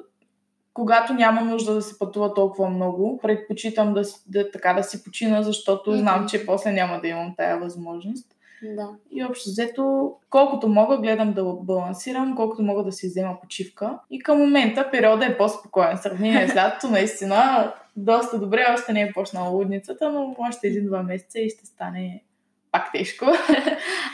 когато 0.74 1.14
няма 1.14 1.42
нужда 1.42 1.74
да 1.74 1.82
се 1.82 2.00
пътува 2.00 2.34
толкова 2.34 2.70
много, 2.70 3.20
предпочитам 3.22 3.94
да, 3.94 4.02
да, 4.28 4.52
така 4.52 4.74
да 4.74 4.84
си 4.84 5.04
почина, 5.04 5.44
защото 5.44 5.92
mm-hmm. 5.92 6.00
знам, 6.00 6.28
че 6.30 6.46
после 6.46 6.72
няма 6.72 7.00
да 7.02 7.08
имам 7.08 7.34
тая 7.38 7.60
възможност. 7.60 8.36
Да. 8.64 8.90
И 9.12 9.24
общо 9.24 9.50
взето, 9.50 10.14
колкото 10.30 10.68
мога, 10.68 10.98
гледам 10.98 11.34
да 11.34 11.44
балансирам, 11.44 12.36
колкото 12.36 12.62
мога 12.62 12.84
да 12.84 12.92
си 12.92 13.08
взема 13.08 13.38
почивка. 13.42 14.00
И 14.10 14.20
към 14.20 14.38
момента 14.38 14.92
периода 14.92 15.26
е 15.26 15.38
по-спокоен. 15.38 15.98
Сравнение 15.98 16.48
с 16.48 16.56
лятото, 16.56 16.88
наистина, 16.92 17.74
доста 17.96 18.40
добре. 18.40 18.66
Още 18.74 18.94
не 18.94 19.02
е 19.02 19.12
почнала 19.14 19.50
лудницата, 19.50 20.12
но 20.12 20.36
още 20.50 20.68
един-два 20.68 21.04
месеца 21.04 21.40
и 21.40 21.50
ще 21.50 21.66
стане 21.66 22.24
пак 22.72 22.92
тежко. 22.92 23.26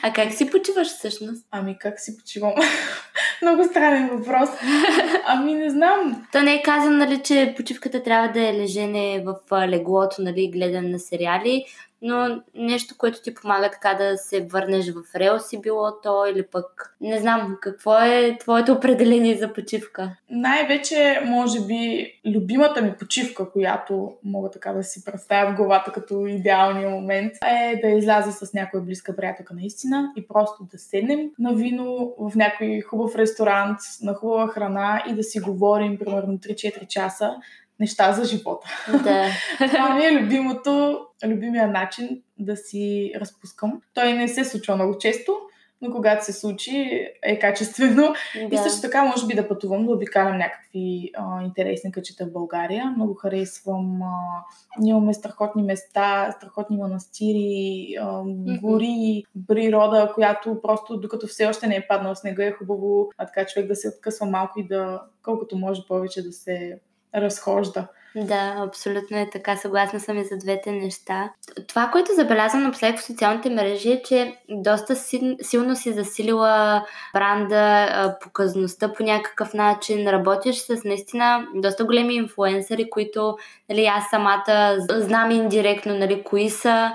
А 0.03 0.13
как 0.13 0.33
си 0.33 0.49
почиваш 0.49 0.87
всъщност? 0.87 1.45
Ами 1.51 1.77
как 1.79 1.99
си 1.99 2.17
почивам? 2.17 2.53
Много 3.41 3.63
странен 3.63 4.09
въпрос. 4.09 4.49
Ами 5.25 5.53
не 5.53 5.69
знам. 5.69 6.27
То 6.31 6.41
не 6.41 6.53
е 6.53 6.63
казано, 6.63 6.97
нали, 6.97 7.23
че 7.23 7.53
почивката 7.57 8.03
трябва 8.03 8.27
да 8.27 8.49
е 8.49 8.53
лежене 8.53 9.23
в 9.25 9.67
леглото, 9.67 10.15
нали, 10.19 10.51
гледане 10.51 10.89
на 10.89 10.99
сериали 10.99 11.65
но 12.05 12.41
нещо, 12.55 12.95
което 12.97 13.21
ти 13.21 13.33
помага 13.33 13.69
така 13.71 13.93
да 13.93 14.17
се 14.17 14.47
върнеш 14.51 14.91
в 14.91 15.15
релси 15.15 15.61
било 15.61 15.91
то 16.03 16.25
или 16.25 16.43
пък 16.43 16.95
не 17.01 17.19
знам, 17.19 17.57
какво 17.61 17.99
е 17.99 18.37
твоето 18.39 18.73
определение 18.73 19.37
за 19.37 19.53
почивка? 19.53 20.15
Най-вече, 20.29 21.21
може 21.25 21.61
би, 21.65 22.11
любимата 22.25 22.81
ми 22.81 22.93
почивка, 22.99 23.51
която 23.51 24.13
мога 24.23 24.51
така 24.51 24.73
да 24.73 24.83
си 24.83 25.05
представя 25.05 25.51
в 25.51 25.55
главата 25.55 25.91
като 25.91 26.25
идеалния 26.25 26.89
момент, 26.89 27.33
е 27.45 27.79
да 27.81 27.87
изляза 27.87 28.31
с 28.31 28.53
някоя 28.53 28.83
близка 28.83 29.15
приятелка 29.15 29.53
наистина 29.53 30.11
и 30.15 30.27
просто 30.27 30.63
да 30.71 30.77
седнем 30.77 31.19
на 31.39 31.53
вино 31.53 32.13
в 32.19 32.35
някой 32.35 32.81
хубав 32.81 33.15
ресторант, 33.15 33.79
на 34.01 34.13
хубава 34.13 34.47
храна 34.47 35.03
и 35.09 35.13
да 35.13 35.23
си 35.23 35.39
говорим 35.39 35.97
примерно 35.97 36.37
3-4 36.37 36.87
часа 36.87 37.35
неща 37.79 38.13
за 38.13 38.23
живота. 38.23 38.67
Да. 39.03 39.27
Това 39.67 39.95
ми 39.95 40.05
е 40.05 40.11
любимото, 40.11 40.99
любимия 41.25 41.67
начин 41.67 42.21
да 42.39 42.57
си 42.57 43.11
разпускам. 43.15 43.81
Той 43.93 44.13
не 44.13 44.27
се 44.27 44.45
случва 44.45 44.75
много 44.75 44.97
често, 44.97 45.37
но 45.81 45.91
когато 45.91 46.25
се 46.25 46.33
случи 46.33 47.07
е 47.23 47.39
качествено. 47.39 48.13
Да. 48.49 48.55
И 48.55 48.57
също 48.57 48.81
така 48.81 49.05
може 49.05 49.27
би 49.27 49.35
да 49.35 49.47
пътувам, 49.47 49.85
да 49.85 49.93
обикалям 49.93 50.37
някакви 50.37 51.11
а, 51.13 51.43
интересни 51.43 51.91
къчета 51.91 52.25
в 52.25 52.31
България. 52.31 52.93
Много 52.97 53.13
харесвам. 53.13 54.01
А, 54.01 54.43
ние 54.79 54.91
имаме 54.91 55.13
страхотни 55.13 55.63
места, 55.63 56.31
страхотни 56.37 56.77
манастири, 56.77 57.95
а, 58.01 58.23
гори, 58.61 59.23
природа, 59.47 60.11
която 60.15 60.61
просто 60.61 60.97
докато 60.97 61.27
все 61.27 61.45
още 61.45 61.67
не 61.67 61.75
е 61.75 61.87
паднал 61.87 62.15
снега 62.15 62.45
е 62.45 62.51
хубаво 62.51 63.09
а 63.17 63.25
така 63.25 63.45
човек 63.45 63.67
да 63.67 63.75
се 63.75 63.87
откъсва 63.87 64.25
малко 64.25 64.59
и 64.59 64.67
да 64.67 65.01
колкото 65.23 65.57
може 65.57 65.81
повече 65.87 66.23
да 66.23 66.31
се 66.31 66.79
разхожда. 67.15 67.89
Да, 68.15 68.55
абсолютно 68.67 69.17
е 69.17 69.29
така. 69.29 69.57
Съгласна 69.57 69.99
съм 69.99 70.17
и 70.17 70.23
за 70.23 70.37
двете 70.37 70.71
неща. 70.71 71.29
Това, 71.67 71.89
което 71.91 72.15
забелязвам 72.15 72.63
напоследък 72.63 72.99
в 72.99 73.05
социалните 73.05 73.49
мрежи 73.49 73.91
е, 73.91 74.01
че 74.03 74.37
доста 74.49 74.95
силно 75.41 75.75
си 75.75 75.93
засилила 75.93 76.85
бранда, 77.13 78.15
показността 78.21 78.93
по 78.93 79.03
някакъв 79.03 79.53
начин. 79.53 80.07
Работиш 80.07 80.55
с 80.55 80.83
наистина 80.85 81.47
доста 81.55 81.85
големи 81.85 82.15
инфлуенсъри, 82.15 82.89
които 82.89 83.37
нали, 83.69 83.85
аз 83.85 84.09
самата 84.09 84.77
знам 84.89 85.31
индиректно 85.31 85.97
нали, 85.97 86.23
кои 86.23 86.49
са. 86.49 86.91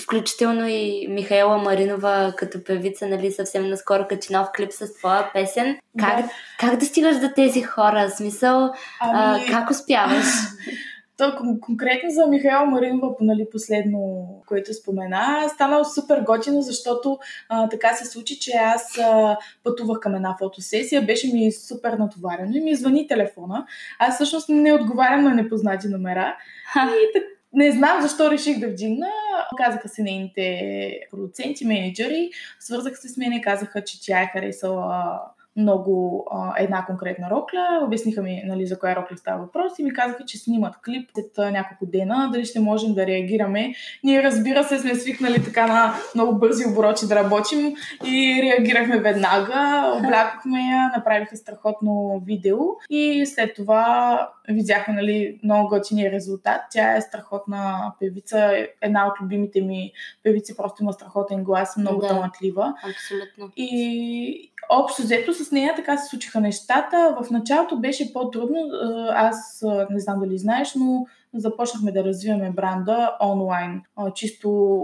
Включително 0.00 0.66
и 0.68 1.06
Михаела 1.08 1.58
Маринова 1.58 2.32
като 2.36 2.64
певица, 2.64 3.06
нали, 3.06 3.32
съвсем 3.32 3.68
наскоро 3.68 4.06
качи 4.08 4.32
нов 4.32 4.48
клип 4.56 4.72
с 4.72 4.94
твоя 4.98 5.30
песен. 5.32 5.78
Как 5.98 6.16
да, 6.16 6.28
как 6.60 6.76
да 6.76 6.86
стигаш 6.86 7.16
до 7.16 7.28
тези 7.36 7.62
хора? 7.62 8.10
Смисъл, 8.10 8.72
ами... 9.00 9.44
а, 9.48 9.50
как 9.50 9.70
успяваш? 9.70 10.24
То 11.16 11.36
конкретно 11.60 12.10
за 12.10 12.26
Михаил 12.26 12.66
Маринова, 12.66 13.14
нали, 13.20 13.46
последно, 13.52 14.26
което 14.46 14.74
спомена, 14.74 15.48
станало 15.54 15.84
супер 15.84 16.20
готино, 16.20 16.62
защото 16.62 17.18
а, 17.48 17.68
така 17.68 17.94
се 17.94 18.04
случи, 18.04 18.38
че 18.38 18.50
аз 18.50 18.98
а, 18.98 19.36
пътувах 19.64 20.00
към 20.00 20.14
една 20.14 20.36
фотосесия, 20.38 21.02
беше 21.02 21.32
ми 21.32 21.52
супер 21.52 21.92
натоварено 21.92 22.56
и 22.56 22.60
ми 22.60 22.74
звъни 22.74 23.06
телефона. 23.06 23.66
Аз 23.98 24.14
всъщност 24.14 24.48
не 24.48 24.72
отговарям 24.72 25.24
на 25.24 25.34
непознати 25.34 25.88
номера. 25.88 26.36
И 26.76 27.20
не 27.52 27.72
знам 27.72 28.02
защо 28.02 28.30
реших 28.30 28.58
да 28.60 28.68
вдигна. 28.68 29.06
Казаха 29.56 29.88
се 29.88 30.02
нейните 30.02 31.00
продуценти, 31.10 31.66
менеджери, 31.66 32.30
свързаха 32.60 32.96
се 32.96 33.08
с 33.08 33.16
мен 33.16 33.32
и 33.32 33.42
казаха, 33.42 33.84
че 33.84 34.06
тя 34.06 34.22
е 34.22 34.30
харесала 34.32 35.20
много 35.56 36.24
а, 36.30 36.54
една 36.58 36.86
конкретна 36.86 37.30
рокля. 37.30 37.80
Обясниха 37.86 38.22
ми 38.22 38.42
нали, 38.46 38.66
за 38.66 38.78
коя 38.78 38.96
рокля 38.96 39.16
става 39.16 39.42
въпрос 39.42 39.78
и 39.78 39.84
ми 39.84 39.92
казаха, 39.92 40.24
че 40.24 40.38
снимат 40.38 40.74
клип 40.84 41.10
след 41.14 41.52
няколко 41.52 41.86
дена, 41.86 42.30
дали 42.32 42.44
ще 42.44 42.60
можем 42.60 42.94
да 42.94 43.06
реагираме. 43.06 43.74
Ние 44.04 44.22
разбира 44.22 44.64
се 44.64 44.78
сме 44.78 44.94
свикнали 44.94 45.44
така 45.44 45.66
на 45.66 45.94
много 46.14 46.38
бързи 46.38 46.64
обороти 46.66 47.06
да 47.06 47.14
работим 47.14 47.74
и 48.04 48.40
реагирахме 48.42 49.00
веднага, 49.00 49.92
облякохме 49.98 50.60
я, 50.60 50.92
направиха 50.96 51.36
страхотно 51.36 52.22
видео 52.26 52.58
и 52.90 53.26
след 53.26 53.54
това 53.54 54.28
видяхме 54.48 54.94
нали, 54.94 55.40
много 55.44 55.68
готиния 55.68 56.12
резултат. 56.12 56.60
Тя 56.70 56.96
е 56.96 57.00
страхотна 57.00 57.92
певица, 58.00 58.66
една 58.80 59.06
от 59.06 59.20
любимите 59.22 59.60
ми 59.60 59.92
певици, 60.22 60.56
просто 60.56 60.82
има 60.82 60.92
страхотен 60.92 61.44
глас, 61.44 61.76
много 61.76 62.00
да, 62.00 62.08
талантлива. 62.08 62.74
Абсолютно. 62.84 63.52
И 63.56 64.52
общо 64.70 65.02
взето 65.02 65.32
с 65.34 65.50
нея 65.52 65.72
така 65.76 65.96
се 65.96 66.08
случиха 66.08 66.40
нещата. 66.40 67.16
В 67.22 67.30
началото 67.30 67.80
беше 67.80 68.12
по-трудно. 68.12 68.70
Аз 69.10 69.64
не 69.90 70.00
знам 70.00 70.20
дали 70.20 70.38
знаеш, 70.38 70.74
но 70.74 71.06
започнахме 71.36 71.92
да 71.92 72.04
развиваме 72.04 72.50
бранда 72.50 73.16
онлайн, 73.22 73.82
чисто 74.14 74.80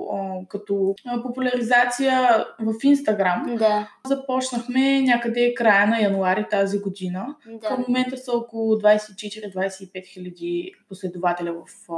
като 0.48 0.94
популяризация 1.22 2.44
в 2.60 2.74
Инстаграм. 2.82 3.56
Да. 3.58 3.88
Започнахме 4.06 5.00
някъде 5.00 5.54
края 5.54 5.86
на 5.86 6.00
януари 6.00 6.46
тази 6.50 6.80
година. 6.80 7.34
Да. 7.46 7.68
Към 7.68 7.84
момента 7.88 8.16
са 8.16 8.32
около 8.32 8.74
24-25 8.74 10.06
хиляди 10.06 10.72
последователя 10.88 11.52
в 11.52 11.88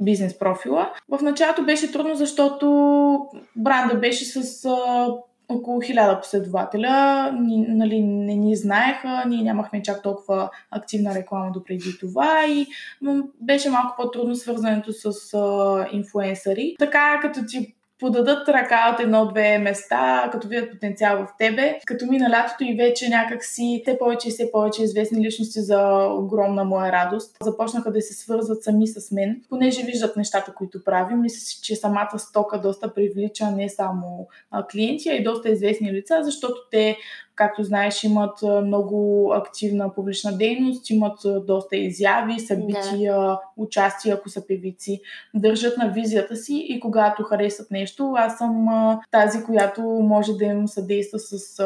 бизнес 0.00 0.38
профила. 0.38 0.92
В 1.08 1.22
началото 1.22 1.64
беше 1.64 1.92
трудно, 1.92 2.14
защото 2.14 2.66
бранда 3.56 3.94
беше 3.94 4.24
с 4.24 4.68
около 5.54 5.80
хиляда 5.80 6.20
последователя. 6.20 7.30
Ни, 7.40 7.66
нали, 7.68 8.02
не 8.02 8.34
ни 8.34 8.56
знаеха, 8.56 9.24
ние 9.28 9.42
нямахме 9.42 9.82
чак 9.82 10.02
толкова 10.02 10.50
активна 10.70 11.14
реклама 11.14 11.50
допреди 11.54 11.98
това 12.00 12.46
и 12.48 12.66
беше 13.40 13.70
малко 13.70 13.94
по-трудно 13.96 14.34
свързането 14.34 14.92
с 14.92 15.34
а, 15.34 15.86
инфуенсъри. 15.92 16.76
Така 16.78 17.18
като 17.22 17.40
ти 17.46 17.74
подадат 18.02 18.48
ръка 18.48 18.90
от 18.94 19.00
едно-две 19.00 19.58
места, 19.58 20.28
като 20.32 20.48
видят 20.48 20.70
потенциал 20.70 21.18
в 21.18 21.28
тебе. 21.38 21.78
Като 21.86 22.06
мина 22.06 22.30
лятото 22.30 22.64
и 22.64 22.76
вече 22.76 23.08
някак 23.08 23.44
си 23.44 23.82
все 23.82 23.98
повече 23.98 24.28
и 24.28 24.30
все 24.30 24.50
повече 24.52 24.82
известни 24.82 25.26
личности 25.26 25.60
за 25.60 26.06
огромна 26.06 26.64
моя 26.64 26.92
радост 26.92 27.36
започнаха 27.42 27.92
да 27.92 28.00
се 28.00 28.14
свързват 28.14 28.62
сами 28.62 28.86
с 28.86 29.10
мен, 29.12 29.42
понеже 29.48 29.82
виждат 29.82 30.16
нещата, 30.16 30.54
които 30.54 30.84
правим. 30.84 31.20
Мисля 31.20 31.60
че 31.62 31.76
самата 31.76 32.18
стока 32.18 32.60
доста 32.60 32.94
привлича 32.94 33.50
не 33.50 33.68
само 33.68 34.28
клиенти, 34.72 35.08
а 35.08 35.14
и 35.14 35.22
доста 35.22 35.48
известни 35.48 35.92
лица, 35.92 36.20
защото 36.22 36.54
те 36.70 36.96
както 37.34 37.64
знаеш, 37.64 38.04
имат 38.04 38.38
много 38.64 39.28
активна 39.32 39.94
публична 39.94 40.36
дейност, 40.36 40.90
имат 40.90 41.18
доста 41.46 41.76
изяви, 41.76 42.40
събития, 42.40 43.16
да. 43.16 43.40
участия, 43.56 44.14
ако 44.14 44.28
са 44.28 44.46
певици, 44.46 45.00
държат 45.34 45.78
на 45.78 45.88
визията 45.88 46.36
си 46.36 46.66
и 46.68 46.80
когато 46.80 47.22
харесат 47.22 47.70
нещо, 47.70 48.12
аз 48.16 48.38
съм 48.38 48.68
тази, 49.10 49.44
която 49.44 49.82
може 49.82 50.32
да 50.32 50.44
им 50.44 50.68
съдейства 50.68 51.18
с 51.18 51.60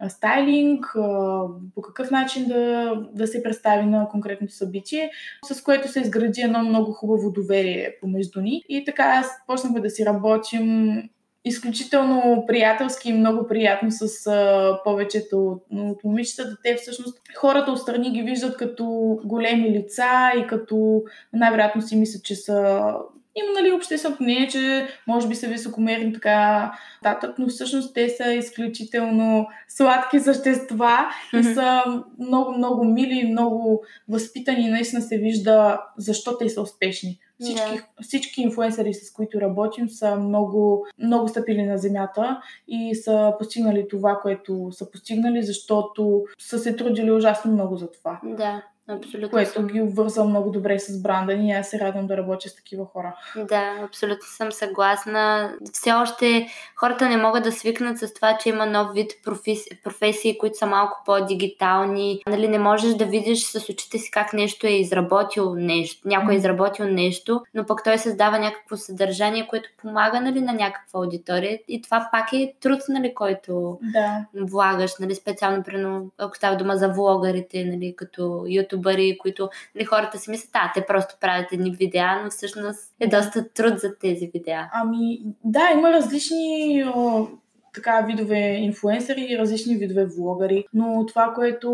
а, 0.00 0.08
стайлинг, 0.08 0.86
а, 0.96 1.42
по 1.74 1.82
какъв 1.82 2.10
начин 2.10 2.48
да, 2.48 2.92
да 3.12 3.26
се 3.26 3.42
представи 3.42 3.86
на 3.86 4.08
конкретното 4.08 4.54
събитие, 4.54 5.10
с 5.52 5.62
което 5.62 5.88
се 5.88 6.00
изгради 6.00 6.40
едно 6.40 6.62
много 6.62 6.92
хубаво 6.92 7.30
доверие 7.30 7.96
помежду 8.00 8.40
ни. 8.40 8.62
И 8.68 8.84
така 8.84 9.02
аз 9.02 9.26
почнахме 9.46 9.80
да 9.80 9.90
си 9.90 10.06
работим 10.06 11.02
изключително 11.44 12.44
приятелски 12.46 13.08
и 13.08 13.12
много 13.12 13.46
приятно 13.46 13.88
с 13.90 14.26
а, 14.26 14.78
повечето 14.84 15.60
от 15.72 16.04
момичетата. 16.04 16.56
Те 16.64 16.74
всъщност 16.74 17.18
хората 17.36 17.72
отстрани 17.72 18.10
ги 18.10 18.22
виждат 18.22 18.56
като 18.56 19.18
големи 19.24 19.70
лица 19.70 20.32
и 20.38 20.46
като 20.46 21.02
най-вероятно 21.32 21.82
си 21.82 21.96
мислят, 21.96 22.24
че 22.24 22.34
са 22.34 22.92
има 23.36 23.60
нали, 23.60 23.72
обществено 23.72 24.16
мнение, 24.20 24.48
че 24.48 24.86
може 25.06 25.28
би 25.28 25.34
са 25.34 25.46
високомерни 25.46 26.12
така 26.12 26.72
татък, 27.02 27.38
но 27.38 27.48
всъщност 27.48 27.94
те 27.94 28.08
са 28.08 28.32
изключително 28.32 29.46
сладки 29.68 30.20
същества 30.20 30.98
и 31.40 31.44
са 31.44 31.82
много, 32.18 32.52
много 32.52 32.84
мили, 32.84 33.28
много 33.30 33.84
възпитани 34.08 34.70
наистина 34.70 35.02
се 35.02 35.18
вижда 35.18 35.80
защо 35.98 36.38
те 36.38 36.48
са 36.48 36.62
успешни. 36.62 37.18
Всички, 37.40 37.60
yeah. 37.60 37.84
всички 38.02 38.42
инфуенсъри, 38.42 38.94
с 38.94 39.12
които 39.12 39.40
работим, 39.40 39.88
са 39.88 40.16
много, 40.16 40.86
много 40.98 41.28
стъпили 41.28 41.62
на 41.62 41.78
земята 41.78 42.40
и 42.68 42.94
са 42.94 43.34
постигнали 43.38 43.88
това, 43.88 44.18
което 44.22 44.68
са 44.72 44.90
постигнали, 44.90 45.42
защото 45.42 46.24
са 46.38 46.58
се 46.58 46.76
трудили 46.76 47.12
ужасно 47.12 47.52
много 47.52 47.76
за 47.76 47.90
това. 47.90 48.20
Да. 48.24 48.62
Абсолютно. 48.90 49.30
Което 49.30 49.50
съм. 49.50 49.66
ги 49.66 49.82
обвързва 49.82 50.24
много 50.24 50.50
добре 50.50 50.78
с 50.78 51.02
бранда 51.02 51.36
ни 51.36 51.48
и 51.48 51.52
аз 51.52 51.68
се 51.68 51.78
радвам 51.78 52.06
да 52.06 52.16
работя 52.16 52.48
с 52.48 52.56
такива 52.56 52.86
хора. 52.92 53.14
Да, 53.36 53.76
абсолютно 53.84 54.26
съм 54.26 54.52
съгласна. 54.52 55.52
Все 55.72 55.92
още 55.92 56.48
хората 56.76 57.08
не 57.08 57.16
могат 57.16 57.44
да 57.44 57.52
свикнат 57.52 57.98
с 57.98 58.14
това, 58.14 58.38
че 58.38 58.48
има 58.48 58.66
нов 58.66 58.94
вид 58.94 59.10
професи, 59.24 59.68
професии, 59.84 60.38
които 60.38 60.58
са 60.58 60.66
малко 60.66 61.02
по-дигитални. 61.06 62.22
Нали, 62.26 62.48
не 62.48 62.58
можеш 62.58 62.94
да 62.94 63.04
видиш 63.04 63.44
с 63.44 63.68
очите 63.68 63.98
си 63.98 64.10
как 64.10 64.32
нещо 64.32 64.66
е 64.66 64.70
изработил 64.70 65.54
нещо, 65.54 66.08
някой 66.08 66.34
е 66.34 66.36
изработил 66.36 66.86
нещо, 66.86 67.42
но 67.54 67.66
пък 67.66 67.84
той 67.84 67.98
създава 67.98 68.38
някакво 68.38 68.76
съдържание, 68.76 69.46
което 69.46 69.68
помага 69.82 70.20
нали, 70.20 70.40
на 70.40 70.52
някаква 70.52 71.00
аудитория. 71.00 71.58
И 71.68 71.82
това 71.82 72.08
пак 72.12 72.32
е 72.32 72.54
труд, 72.60 72.80
нали, 72.88 73.14
който 73.14 73.78
да. 73.82 74.26
влагаш, 74.34 74.92
нали, 75.00 75.14
специално, 75.14 76.10
ако 76.18 76.36
става 76.36 76.56
дума 76.56 76.76
за 76.76 76.88
влогарите, 76.88 77.64
нали, 77.64 77.94
като 77.96 78.22
YouTube 78.22 78.79
добър 78.80 78.98
и 78.98 79.18
които 79.18 79.48
не 79.74 79.84
хората 79.84 80.18
си 80.18 80.30
мислят, 80.30 80.50
а, 80.54 80.72
те 80.74 80.86
просто 80.86 81.14
правят 81.20 81.52
едни 81.52 81.70
видеа, 81.70 82.20
но 82.24 82.30
всъщност 82.30 82.94
е 83.00 83.06
доста 83.06 83.48
труд 83.48 83.78
за 83.78 83.98
тези 83.98 84.30
видеа. 84.34 84.70
Ами, 84.72 85.20
да, 85.44 85.70
има 85.74 85.92
различни 85.92 86.84
о, 86.94 87.26
така 87.74 88.00
видове 88.00 88.38
инфуенсъри 88.38 89.26
и 89.30 89.38
различни 89.38 89.76
видове 89.76 90.06
влогари, 90.06 90.64
но 90.74 91.06
това, 91.06 91.32
което, 91.34 91.70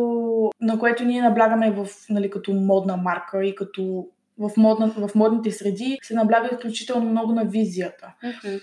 на 0.61 0.79
което 0.79 1.05
ние 1.05 1.23
наблягаме 1.23 1.71
в, 1.71 1.87
нали, 2.11 2.31
като 2.31 2.53
модна 2.53 2.97
марка 2.97 3.45
и 3.45 3.55
като 3.55 4.07
в, 4.39 4.51
модна, 4.57 4.89
в 4.89 5.15
модните 5.15 5.51
среди, 5.51 5.99
се 6.03 6.15
набляга 6.15 6.49
изключително 6.53 7.11
много 7.11 7.33
на 7.33 7.45
визията. 7.45 8.13
Mm-hmm. 8.25 8.61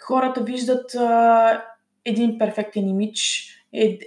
Хората 0.00 0.40
виждат 0.40 0.94
а, 0.94 1.62
един 2.04 2.38
перфектен 2.38 2.88
имидж, 2.88 3.52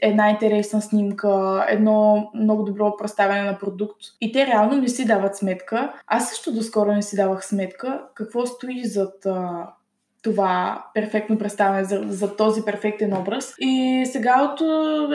една 0.02 0.30
интересна 0.30 0.82
снимка, 0.82 1.66
едно 1.70 2.30
много 2.36 2.64
добро 2.64 2.98
представяне 2.98 3.52
на 3.52 3.58
продукт. 3.58 4.02
И 4.22 4.32
те 4.32 4.48
реално 4.48 4.78
не 4.78 4.88
си 4.88 5.06
дават 5.06 5.38
сметка. 5.38 5.94
Аз 6.08 6.30
също 6.30 6.54
доскоро 6.54 6.92
не 6.92 7.02
си 7.02 7.16
давах 7.16 7.46
сметка 7.46 8.04
какво 8.14 8.46
стои 8.46 8.86
зад 8.86 9.26
това 10.22 10.86
перфектно 10.94 11.38
представяне 11.38 11.84
за, 11.84 12.04
за 12.08 12.36
този 12.36 12.66
перфектен 12.66 13.14
образ. 13.14 13.56
И 13.60 14.04
сега 14.12 14.42
от 14.44 14.62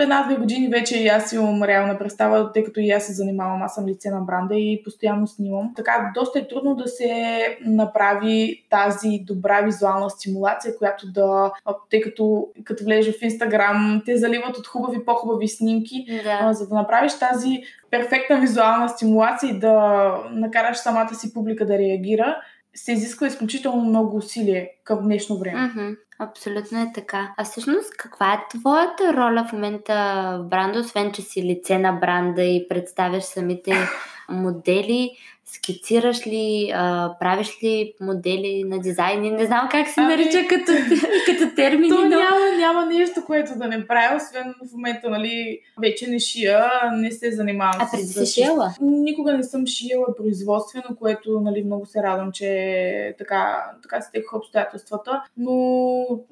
една-две 0.00 0.36
години 0.36 0.68
вече 0.68 0.98
и 0.98 1.08
аз 1.08 1.32
имам 1.32 1.62
реална 1.62 1.98
представа, 1.98 2.52
тъй 2.52 2.64
като 2.64 2.80
и 2.80 2.90
аз 2.90 3.04
се 3.06 3.12
занимавам, 3.12 3.62
аз 3.62 3.74
съм 3.74 3.86
лице 3.86 4.10
на 4.10 4.20
бранда 4.20 4.54
и 4.54 4.80
постоянно 4.84 5.26
снимам. 5.26 5.72
Така, 5.76 6.10
доста 6.14 6.38
е 6.38 6.48
трудно 6.48 6.74
да 6.74 6.88
се 6.88 7.34
направи 7.66 8.64
тази 8.70 9.18
добра 9.26 9.60
визуална 9.60 10.10
стимулация, 10.10 10.76
която 10.78 11.06
да, 11.12 11.52
тъй 11.90 12.00
като 12.00 12.48
като 12.64 12.84
влезеш 12.84 13.18
в 13.18 13.22
Инстаграм, 13.22 14.02
те 14.06 14.16
заливат 14.16 14.56
от 14.56 14.66
хубави, 14.66 15.04
по-хубави 15.04 15.48
снимки, 15.48 16.06
Да. 16.24 16.38
а, 16.40 16.52
за 16.52 16.68
да 16.68 16.74
направиш 16.74 17.18
тази 17.18 17.62
перфектна 17.90 18.40
визуална 18.40 18.88
стимулация 18.88 19.50
и 19.50 19.58
да 19.58 20.04
накараш 20.30 20.76
самата 20.76 21.14
си 21.14 21.34
публика 21.34 21.66
да 21.66 21.78
реагира, 21.78 22.36
се 22.74 22.92
изисква 22.92 23.26
изключително 23.26 23.84
много 23.84 24.16
усилие 24.16 24.70
към 24.84 25.02
днешно 25.02 25.38
време. 25.38 25.66
Мгм, 25.66 25.94
Абсолютно 26.18 26.80
е 26.82 26.92
така. 26.94 27.34
А 27.36 27.44
всъщност, 27.44 27.96
каква 27.96 28.32
е 28.32 28.58
твоята 28.58 29.12
роля 29.12 29.46
в 29.48 29.52
момента 29.52 29.94
в 30.40 30.48
бранда, 30.48 30.78
освен 30.78 31.12
че 31.12 31.22
си 31.22 31.42
лице 31.42 31.78
на 31.78 31.92
бранда 31.92 32.42
и 32.42 32.68
представяш 32.68 33.24
самите 33.24 33.74
модели? 34.28 35.10
Скицираш 35.46 36.26
ли, 36.26 36.72
а, 36.74 37.14
правиш 37.20 37.58
ли 37.62 37.94
модели 38.00 38.64
на 38.66 38.78
дизайни? 38.78 39.30
Не 39.30 39.46
знам 39.46 39.68
как 39.70 39.88
се 39.88 40.00
Ами- 40.00 40.08
нарича 40.08 40.38
като, 40.48 40.72
като 41.26 41.54
термини, 41.56 41.88
То 41.88 42.00
но... 42.00 42.08
няма, 42.08 42.36
няма 42.58 42.86
нещо, 42.86 43.24
което 43.26 43.58
да 43.58 43.68
не 43.68 43.86
правя, 43.86 44.16
освен 44.16 44.54
в 44.62 44.72
момента, 44.72 45.10
нали, 45.10 45.60
вече 45.80 46.06
не 46.06 46.18
шия, 46.18 46.64
не 46.92 47.10
се 47.10 47.32
занимавам 47.32 47.80
А 47.80 47.90
преди 47.90 48.06
си 48.06 48.26
шиела? 48.26 48.74
Никога 48.80 49.32
не 49.32 49.42
съм 49.42 49.66
шиела 49.66 50.06
производствено, 50.16 50.96
което 50.98 51.40
нали, 51.40 51.64
много 51.64 51.86
се 51.86 52.02
радвам, 52.02 52.32
че 52.32 53.14
така, 53.18 53.64
така 53.82 54.00
се 54.00 54.10
текоха 54.12 54.36
обстоятелствата. 54.36 55.22
Но 55.36 55.54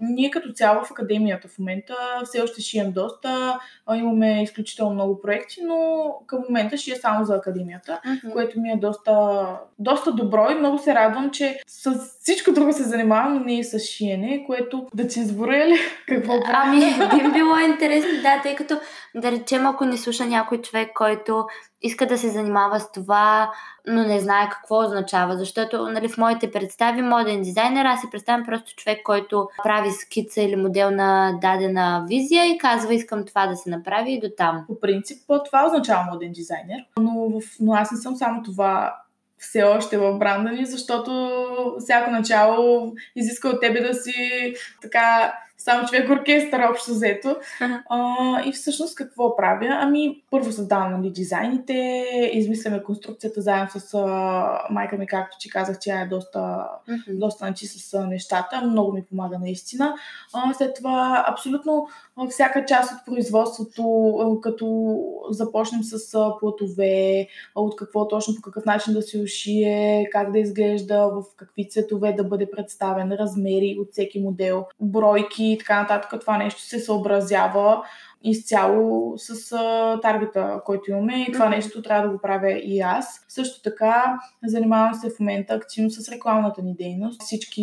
ние 0.01 0.31
като 0.31 0.53
цяло 0.53 0.85
в 0.85 0.91
академията 0.91 1.49
в 1.49 1.59
момента 1.59 1.95
все 2.25 2.41
още 2.41 2.61
шием 2.61 2.93
доста. 2.93 3.59
Имаме 3.95 4.43
изключително 4.43 4.95
много 4.95 5.21
проекти, 5.21 5.61
но 5.63 6.05
към 6.27 6.43
момента 6.49 6.77
шия 6.77 6.97
само 6.97 7.25
за 7.25 7.35
академията, 7.35 8.01
Мгм. 8.07 8.33
което 8.33 8.61
ми 8.61 8.71
е 8.71 8.77
доста, 8.77 9.02
доста 9.79 10.13
добро 10.13 10.51
и 10.51 10.55
много 10.55 10.79
се 10.79 10.95
радвам, 10.95 11.31
че 11.31 11.61
с 11.67 11.95
всичко 12.21 12.53
друго 12.53 12.73
се 12.73 12.83
занимавам, 12.83 13.35
но 13.35 13.41
не 13.41 13.59
и 13.59 13.65
с 13.65 13.79
шиене, 13.79 14.45
което 14.47 14.87
да 14.95 15.09
ти 15.09 15.21
изборя 15.21 15.67
ли 15.67 15.79
какво 16.09 16.41
правя. 16.41 16.59
Ами, 16.65 16.81
би 17.23 17.33
било 17.33 17.59
интересно, 17.59 18.23
да, 18.23 18.43
тъй 18.43 18.57
като, 18.57 18.81
да 19.15 19.31
речем, 19.31 19.67
ако 19.67 19.85
не 19.85 19.97
слуша 19.97 20.27
някой 20.27 20.61
човек, 20.61 20.91
който 20.95 21.47
иска 21.83 22.07
да 22.07 22.19
се 22.19 22.29
занимава 22.29 22.81
с 22.81 22.93
това, 22.93 23.51
но 23.87 24.05
не 24.05 24.21
знае 24.21 24.49
какво 24.49 24.85
означава, 24.85 25.37
защото 25.37 25.89
нали, 25.89 26.09
в 26.09 26.19
моите 26.19 26.51
представи 26.51 27.03
моден 27.03 27.43
дизайнер, 27.43 27.85
аз 27.85 28.01
си 28.01 28.07
представям 28.11 28.47
просто 28.47 28.77
човек, 28.77 29.03
който 29.05 29.49
прави 29.65 29.91
скица 29.91 30.43
или 30.43 30.57
модел 30.57 30.91
на 30.91 31.39
дадена 31.41 32.05
визия 32.09 32.47
и 32.47 32.59
казва 32.59 32.95
искам 32.95 33.25
това 33.25 33.47
да 33.47 33.57
се 33.57 33.71
направи 33.71 34.13
и 34.13 34.21
до 34.21 34.29
там. 34.37 34.65
По 34.67 34.81
принцип, 34.81 35.19
това 35.45 35.67
означава 35.67 36.05
моден 36.13 36.33
дизайнер, 36.33 36.85
но, 36.99 37.41
но 37.61 37.73
аз 37.73 37.93
не 37.93 37.99
съм 37.99 38.17
само 38.17 38.43
това 38.43 38.95
все 39.39 39.63
още 39.63 39.99
в 39.99 40.19
бранда 40.19 40.51
ни, 40.51 40.67
защото 40.67 41.13
всяко 41.79 42.11
начало 42.11 42.93
изиска 43.17 43.49
от 43.49 43.61
тебе 43.61 43.81
да 43.81 43.95
си 43.95 44.13
така 44.83 45.33
само 45.65 45.89
човек 45.89 46.11
оркестър 46.11 46.61
общо 46.71 46.91
взето. 46.91 47.37
А, 47.89 47.99
и 48.47 48.53
всъщност 48.53 48.95
какво 48.95 49.37
правя? 49.37 49.69
Ами, 49.81 50.23
първо 50.31 50.53
създавам 50.53 50.93
нали, 50.93 51.11
дизайните, 51.11 52.05
измисляме 52.33 52.83
конструкцията 52.83 53.41
заедно 53.41 53.69
с 53.71 53.95
а, 53.95 54.67
майка 54.71 54.97
ми, 54.97 55.07
както 55.07 55.37
ти 55.41 55.51
казах, 55.51 55.77
тя 55.81 56.01
е 56.01 56.07
доста 56.07 56.69
Мгм. 56.89 57.19
доста 57.19 57.45
начи 57.45 57.67
с 57.67 57.95
а, 57.95 58.07
нещата, 58.07 58.63
много 58.63 58.93
ми 58.93 59.05
помага 59.05 59.39
наистина. 59.39 59.95
А, 60.35 60.55
след 60.55 60.75
това 60.75 61.25
абсолютно 61.29 61.87
всяка 62.31 62.65
част 62.65 62.93
от 62.93 62.99
производството, 63.07 64.09
а, 64.21 64.41
като 64.41 64.99
започнем 65.31 65.83
с 65.83 66.15
а, 66.15 66.39
платове, 66.41 67.27
а, 67.57 67.61
от 67.61 67.77
какво 67.77 68.09
точно, 68.09 68.35
по 68.35 68.43
какъв 68.43 68.65
начин 68.65 68.95
да 68.95 69.03
се 69.03 69.19
ушие, 69.19 70.09
как 70.13 70.33
да 70.33 70.39
изглежда, 70.39 71.09
в 71.09 71.23
какви 71.37 71.69
цветове 71.69 72.13
да 72.13 72.25
бъде 72.25 72.51
представен, 72.51 73.13
размери 73.13 73.77
от 73.81 73.89
всеки 73.93 74.21
модел, 74.21 74.65
бройки 74.81 75.52
така 75.59 75.81
нататък. 75.81 76.21
Това 76.21 76.37
нещо 76.37 76.61
се 76.61 76.81
съобразява 76.81 77.83
изцяло 78.25 79.15
с 79.17 79.53
а, 79.53 80.01
таргета, 80.01 80.61
който 80.65 80.91
имаме 80.91 81.27
и 81.29 81.33
това 81.33 81.49
нещо 81.49 81.83
трябва 81.83 82.09
да 82.09 82.15
го 82.15 82.21
правя 82.21 82.53
и 82.53 82.81
аз. 82.81 83.25
Също 83.29 83.63
така 83.63 84.19
занимавам 84.45 84.95
се 84.95 85.11
в 85.11 85.21
момента 85.21 85.55
активно 85.55 85.91
с 85.91 86.09
рекламната 86.13 86.63
ни 86.63 86.75
дейност. 86.75 87.23
Всички 87.23 87.63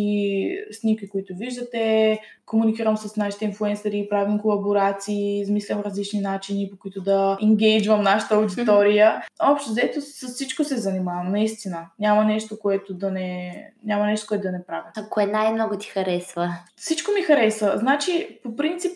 снимки, 0.72 1.08
които 1.08 1.34
виждате, 1.36 2.18
комуникирам 2.46 2.96
с 2.96 3.16
нашите 3.16 3.44
инфуенсъри, 3.44 4.06
правим 4.10 4.38
колаборации, 4.38 5.40
измислям 5.40 5.80
различни 5.80 6.20
начини, 6.20 6.70
по 6.70 6.78
които 6.78 7.00
да 7.00 7.38
енгейджвам 7.42 8.02
нашата 8.02 8.34
аудитория. 8.34 9.22
Общо 9.42 9.70
взето 9.70 10.00
с 10.00 10.28
всичко 10.28 10.64
се 10.64 10.76
занимавам, 10.76 11.32
наистина. 11.32 11.86
Няма 11.98 12.24
нещо, 12.24 12.58
което 12.58 12.94
да 12.94 13.10
не, 13.10 13.64
няма 13.84 14.06
нещо, 14.06 14.26
което 14.28 14.42
да 14.42 14.52
не 14.52 14.64
правя. 14.64 14.84
А 14.96 15.08
кое 15.08 15.26
най-много 15.26 15.78
ти 15.78 15.88
харесва? 15.88 16.54
Всичко 16.76 17.10
ми 17.12 17.22
хареса. 17.22 17.74
Значи, 17.76 18.38
по 18.42 18.56
принцип, 18.56 18.92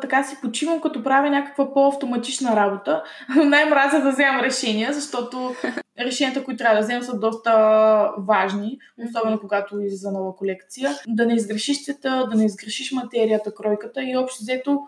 така 0.00 0.24
си 0.24 0.36
почивам, 0.42 0.80
като 0.80 0.97
правя 1.02 1.30
някаква 1.30 1.74
по-автоматична 1.74 2.56
работа. 2.56 3.02
Най-мразя 3.44 4.00
да 4.00 4.10
вземам 4.10 4.40
решения, 4.40 4.92
защото 4.92 5.54
решенията, 5.98 6.44
които 6.44 6.58
трябва 6.58 6.76
да 6.76 6.82
вземам, 6.82 7.02
са 7.02 7.18
доста 7.18 8.12
важни, 8.18 8.78
особено 9.08 9.40
когато 9.40 9.80
излиза 9.80 10.12
нова 10.12 10.36
колекция. 10.36 10.90
Да 11.08 11.26
не 11.26 11.34
изгрешиш 11.34 11.84
цвета, 11.84 12.28
да 12.30 12.36
не 12.36 12.44
изгрешиш 12.44 12.92
материята, 12.92 13.54
кройката 13.54 14.02
и 14.02 14.16
общо 14.16 14.42
взето 14.42 14.80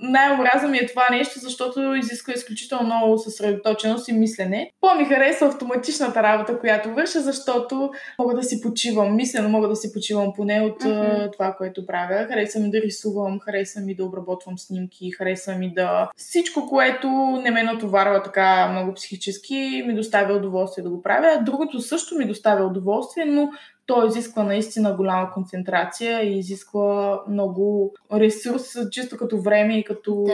най-омразно 0.00 0.68
ми 0.68 0.78
е 0.78 0.86
това 0.86 1.06
нещо, 1.10 1.38
защото 1.38 1.94
изисква 1.94 2.32
изключително 2.32 2.84
много 2.84 3.18
съсредоточеност 3.18 4.08
и 4.08 4.12
мислене. 4.12 4.70
По-ми 4.80 5.04
харесва 5.04 5.46
автоматичната 5.46 6.22
работа, 6.22 6.58
която 6.58 6.94
върша, 6.94 7.20
защото 7.20 7.90
мога 8.18 8.34
да 8.34 8.42
си 8.42 8.60
почивам, 8.60 9.16
мислено 9.16 9.48
мога 9.48 9.68
да 9.68 9.76
си 9.76 9.92
почивам 9.92 10.32
поне 10.36 10.60
от 10.60 10.82
mm-hmm. 10.82 11.32
това, 11.32 11.54
което 11.58 11.86
правя. 11.86 12.26
Харесва 12.26 12.60
ми 12.60 12.70
да 12.70 12.80
рисувам, 12.80 13.40
харесва 13.40 13.80
ми 13.80 13.94
да 13.94 14.04
обработвам 14.04 14.58
снимки, 14.58 15.10
харесва 15.10 15.54
ми 15.54 15.74
да... 15.74 16.10
Всичко, 16.16 16.68
което 16.68 17.08
не 17.42 17.50
ме 17.50 17.62
натоварва 17.62 18.22
така 18.22 18.68
много 18.68 18.94
психически, 18.94 19.84
ми 19.86 19.94
доставя 19.94 20.34
удоволствие 20.34 20.84
да 20.84 20.90
го 20.90 21.02
правя. 21.02 21.42
Другото 21.42 21.80
също 21.80 22.14
ми 22.14 22.24
доставя 22.24 22.66
удоволствие, 22.66 23.24
но 23.24 23.50
то 23.88 24.06
изисква 24.06 24.42
наистина 24.42 24.94
голяма 24.96 25.30
концентрация 25.32 26.22
и 26.22 26.38
изисква 26.38 27.20
много 27.28 27.94
ресурс, 28.12 28.64
чисто 28.90 29.16
като 29.16 29.40
време 29.40 29.78
и 29.78 29.84
като 29.84 30.24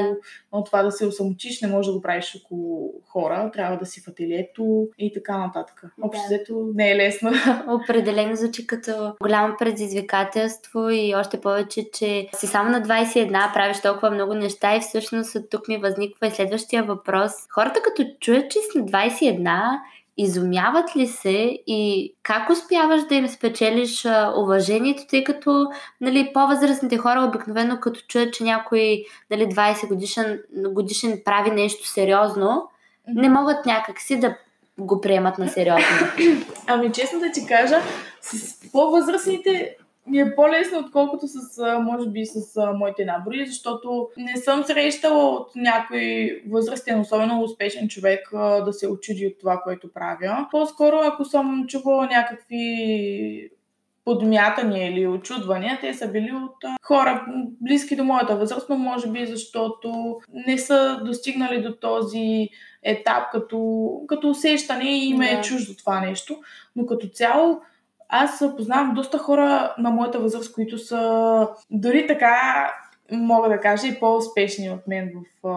Да. 0.53 0.65
това 0.65 0.83
да 0.83 0.93
се 0.93 1.07
осамотиш, 1.07 1.63
не 1.63 1.69
можеш 1.69 1.87
да 1.87 1.93
го 1.97 2.03
правиш 2.03 2.41
около 2.45 2.93
хора, 3.09 3.51
трябва 3.53 3.77
да 3.77 3.87
си 3.87 4.01
в 4.01 4.09
ателието 4.09 4.89
и 4.99 5.13
така 5.13 5.39
нататък. 5.39 5.83
Общо 6.03 6.23
Да. 6.23 6.35
взето 6.35 6.67
не 6.75 6.91
е 6.91 6.97
лесно. 6.97 7.31
Определено 7.69 8.37
звучи 8.37 8.67
като 8.67 9.15
голямо 9.23 9.55
предизвикателство 9.59 10.91
и 10.91 11.15
още 11.15 11.41
повече, 11.41 11.91
че 11.93 12.29
си 12.37 12.47
само 12.47 12.71
на 12.71 12.83
21, 12.83 13.53
правиш 13.55 13.81
толкова 13.81 14.11
много 14.11 14.35
неща 14.35 14.77
и 14.77 14.81
всъщност 14.81 15.37
тук 15.51 15.69
ми 15.69 15.79
възниква 15.79 16.27
и 16.27 16.31
следващия 16.31 16.85
въпрос. 16.85 17.33
Хората 17.55 17.81
като 17.85 18.05
чуят, 18.21 18.51
че 18.51 18.59
си 18.59 18.79
на 18.79 18.85
21, 18.85 19.79
изумяват 20.17 20.97
ли 20.97 21.07
се 21.07 21.59
и 21.67 22.15
как 22.23 22.51
успяваш 22.51 23.03
да 23.03 23.15
им 23.15 23.29
спечелиш 23.29 24.07
уважението, 24.37 25.03
тъй 25.07 25.25
като 25.25 25.67
нали, 26.01 26.31
по-възрастните 26.35 26.99
хора 26.99 27.25
обикновено 27.29 27.81
като 27.81 28.01
чуят, 28.09 28.35
че 28.35 28.45
някой 28.45 29.05
нали, 29.31 29.47
20 29.47 29.89
годишен, 29.89 30.41
годишен 30.57 31.23
прави 31.25 31.51
нещо 31.51 31.89
сериозно, 31.89 32.69
не 33.09 33.29
могат 33.29 33.67
някакси 33.67 34.21
да 34.21 34.37
го 34.79 35.01
приемат 35.01 35.39
на 35.39 35.49
сериозно. 35.49 35.85
Ами 36.67 36.93
честно 36.93 37.21
да 37.21 37.31
ти 37.31 37.47
кажа, 37.47 37.81
с 38.21 38.61
по-възрастните 38.73 39.77
ми 40.07 40.19
е 40.19 40.35
по-лесно, 40.35 40.79
отколкото 40.79 41.27
с, 41.29 41.63
може 41.81 42.09
би, 42.09 42.27
с 42.27 42.61
моите 42.75 43.05
набори, 43.05 43.47
защото 43.47 44.09
не 44.17 44.37
съм 44.37 44.65
срещала 44.65 45.31
от 45.31 45.57
някой 45.57 46.31
възрастен, 46.51 47.01
особено 47.01 47.43
успешен 47.43 47.89
човек 47.89 48.29
да 48.65 48.73
се 48.73 48.89
очуди 48.89 49.27
от 49.27 49.39
това, 49.41 49.61
което 49.65 49.93
правя. 49.93 50.49
По-скоро, 50.51 50.97
ако 50.97 51.25
съм 51.25 51.65
чувала 51.69 52.07
някакви 52.07 53.51
подмятания 54.05 54.93
или 54.93 55.07
очудвания, 55.07 55.79
те 55.81 55.95
са 55.95 56.09
били 56.09 56.33
от 56.33 56.77
хора 56.83 57.27
близки 57.61 57.97
до 57.97 58.05
моята 58.05 58.37
възраст, 58.37 58.69
но 58.69 58.77
може 58.77 59.11
би 59.11 59.27
защото 59.27 60.21
не 60.47 60.59
са 60.59 61.01
достигнали 61.05 61.63
до 61.63 61.75
този 61.77 62.49
етап 62.83 63.23
като, 63.33 63.91
като 64.09 64.31
усещане 64.31 64.85
и 64.85 65.09
им 65.09 65.23
е 65.23 65.41
чуждо 65.43 65.77
това 65.77 66.01
нещо. 66.01 66.37
Но 66.77 66.87
като 66.87 67.09
цяло 67.09 67.61
аз 68.09 68.45
познавам 68.57 68.95
доста 68.95 69.19
хора 69.19 69.75
на 69.79 69.91
моята 69.91 70.19
възраст, 70.19 70.53
които 70.53 70.79
са 70.79 71.49
дори 71.71 72.07
така, 72.07 72.71
мога 73.13 73.49
да 73.49 73.61
кажа, 73.61 73.87
и 73.87 74.01
по-успешни 74.01 74.71
от 74.71 74.87
мен 74.87 75.13
в, 75.43 75.51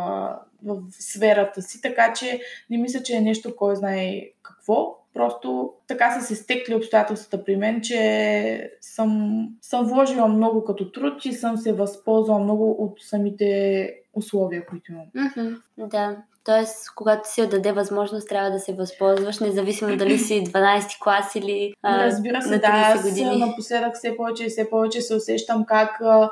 в 0.64 0.82
сферата 0.92 1.62
си, 1.62 1.82
така 1.82 2.14
че 2.14 2.42
не 2.70 2.78
мисля, 2.78 3.04
че 3.04 3.16
е 3.16 3.22
нещо, 3.22 3.56
кой 3.56 3.76
знае 3.76 4.22
какво. 4.44 4.98
Просто 5.14 5.74
така 5.88 6.12
са 6.12 6.26
се 6.26 6.36
стекли 6.36 6.76
обстоятелствата 6.76 7.46
при 7.46 7.58
мен, 7.58 7.82
че 7.82 8.72
съм, 8.82 9.48
съм 9.62 9.86
вложила 9.86 10.28
много 10.28 10.64
като 10.64 10.92
труд 10.92 11.26
и 11.26 11.34
съм 11.34 11.58
се 11.58 11.74
възползвала 11.74 12.40
много 12.40 12.72
от 12.72 13.02
самите 13.02 13.94
условия, 14.14 14.66
които 14.66 14.92
имам. 14.92 15.06
Mm-hmm, 15.16 15.62
да, 15.78 16.18
Тоест, 16.48 16.96
когато 16.96 17.34
си 17.34 17.42
отдаде 17.42 17.72
възможност, 17.72 18.30
трябва 18.30 18.52
да 18.52 18.60
се 18.60 18.74
възползваш, 18.74 19.40
независимо 19.40 19.98
дали 19.98 20.18
си 20.18 20.44
12 20.48 21.00
клас 21.04 21.36
или 21.36 21.74
а, 21.84 22.06
Разбира 22.06 22.42
се, 22.42 22.50
на 22.50 22.60
30 22.60 22.96
да, 22.96 23.10
години. 23.10 23.30
Аз 23.30 23.50
напоследък 23.50 23.96
все 23.96 24.18
повече 24.18 24.46
и 24.46 24.50
все 24.50 24.70
повече 24.70 25.02
се 25.02 25.16
усещам 25.16 25.66
как 25.66 26.02
а, 26.02 26.30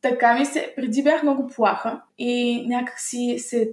така 0.00 0.34
ми 0.34 0.46
се... 0.46 0.72
Преди 0.76 1.02
бях 1.02 1.22
много 1.22 1.46
плаха 1.46 2.02
и 2.18 2.64
някак 2.68 3.00
си 3.00 3.36
се 3.38 3.72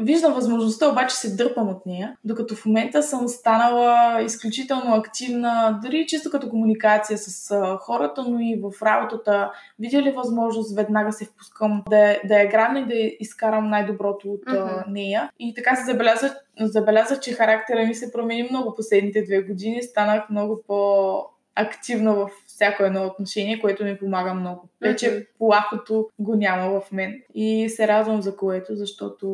Виждам 0.00 0.32
възможността, 0.32 0.88
обаче 0.88 1.16
се 1.16 1.36
дърпам 1.36 1.68
от 1.68 1.86
нея, 1.86 2.16
докато 2.24 2.54
в 2.54 2.66
момента 2.66 3.02
съм 3.02 3.28
станала 3.28 4.22
изключително 4.22 4.94
активна, 4.94 5.80
дори 5.84 6.06
чисто 6.06 6.30
като 6.30 6.48
комуникация 6.48 7.18
с 7.18 7.56
хората, 7.80 8.24
но 8.28 8.38
и 8.40 8.60
в 8.62 8.82
работата. 8.82 9.52
Видя 9.78 10.02
ли 10.02 10.10
възможност, 10.10 10.76
веднага 10.76 11.12
се 11.12 11.24
впускам 11.24 11.82
да, 11.88 12.20
да 12.24 12.38
я 12.38 12.50
грабна 12.50 12.80
и 12.80 12.86
да 12.86 12.94
изкарам 13.20 13.70
най-доброто 13.70 14.28
от 14.28 14.44
uh-huh. 14.44 14.84
нея. 14.88 15.30
И 15.38 15.54
така 15.54 15.76
се 15.76 15.92
забелязах, 15.92 16.36
забелязах, 16.60 17.20
че 17.20 17.32
характера 17.32 17.86
ми 17.86 17.94
се 17.94 18.12
промени 18.12 18.48
много 18.50 18.74
последните 18.74 19.22
две 19.22 19.42
години. 19.42 19.82
Станах 19.82 20.30
много 20.30 20.62
по 20.66 21.14
активна 21.54 22.14
в 22.14 22.30
всяко 22.58 22.82
едно 22.82 23.06
отношение, 23.06 23.60
което 23.60 23.84
ми 23.84 23.98
помага 23.98 24.34
много. 24.34 24.68
Вече 24.80 25.06
mm-hmm. 25.06 25.26
плахото 25.38 26.08
го 26.18 26.36
няма 26.36 26.80
в 26.80 26.92
мен. 26.92 27.22
И 27.34 27.68
се 27.68 27.88
радвам 27.88 28.22
за 28.22 28.36
което, 28.36 28.76
защото 28.76 29.28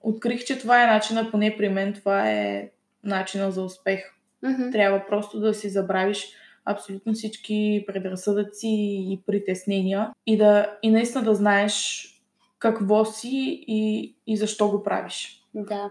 открих, 0.00 0.44
че 0.44 0.58
това 0.58 0.82
е 0.82 0.86
начина, 0.86 1.30
поне 1.30 1.54
при 1.56 1.68
мен, 1.68 1.94
това 1.94 2.30
е 2.30 2.70
начина 3.04 3.50
за 3.50 3.62
успех. 3.62 4.00
Mm-hmm. 4.44 4.72
Трябва 4.72 5.06
просто 5.08 5.40
да 5.40 5.54
си 5.54 5.68
забравиш 5.68 6.32
абсолютно 6.64 7.12
всички 7.12 7.84
предразсъдъци 7.86 8.68
и 9.10 9.20
притеснения 9.26 10.10
и, 10.26 10.36
да, 10.36 10.78
и 10.82 10.90
наистина 10.90 11.24
да 11.24 11.34
знаеш 11.34 12.04
какво 12.58 13.04
си 13.04 13.64
и, 13.66 14.14
и 14.26 14.36
защо 14.36 14.70
го 14.70 14.82
правиш. 14.82 15.42
Да, 15.54 15.90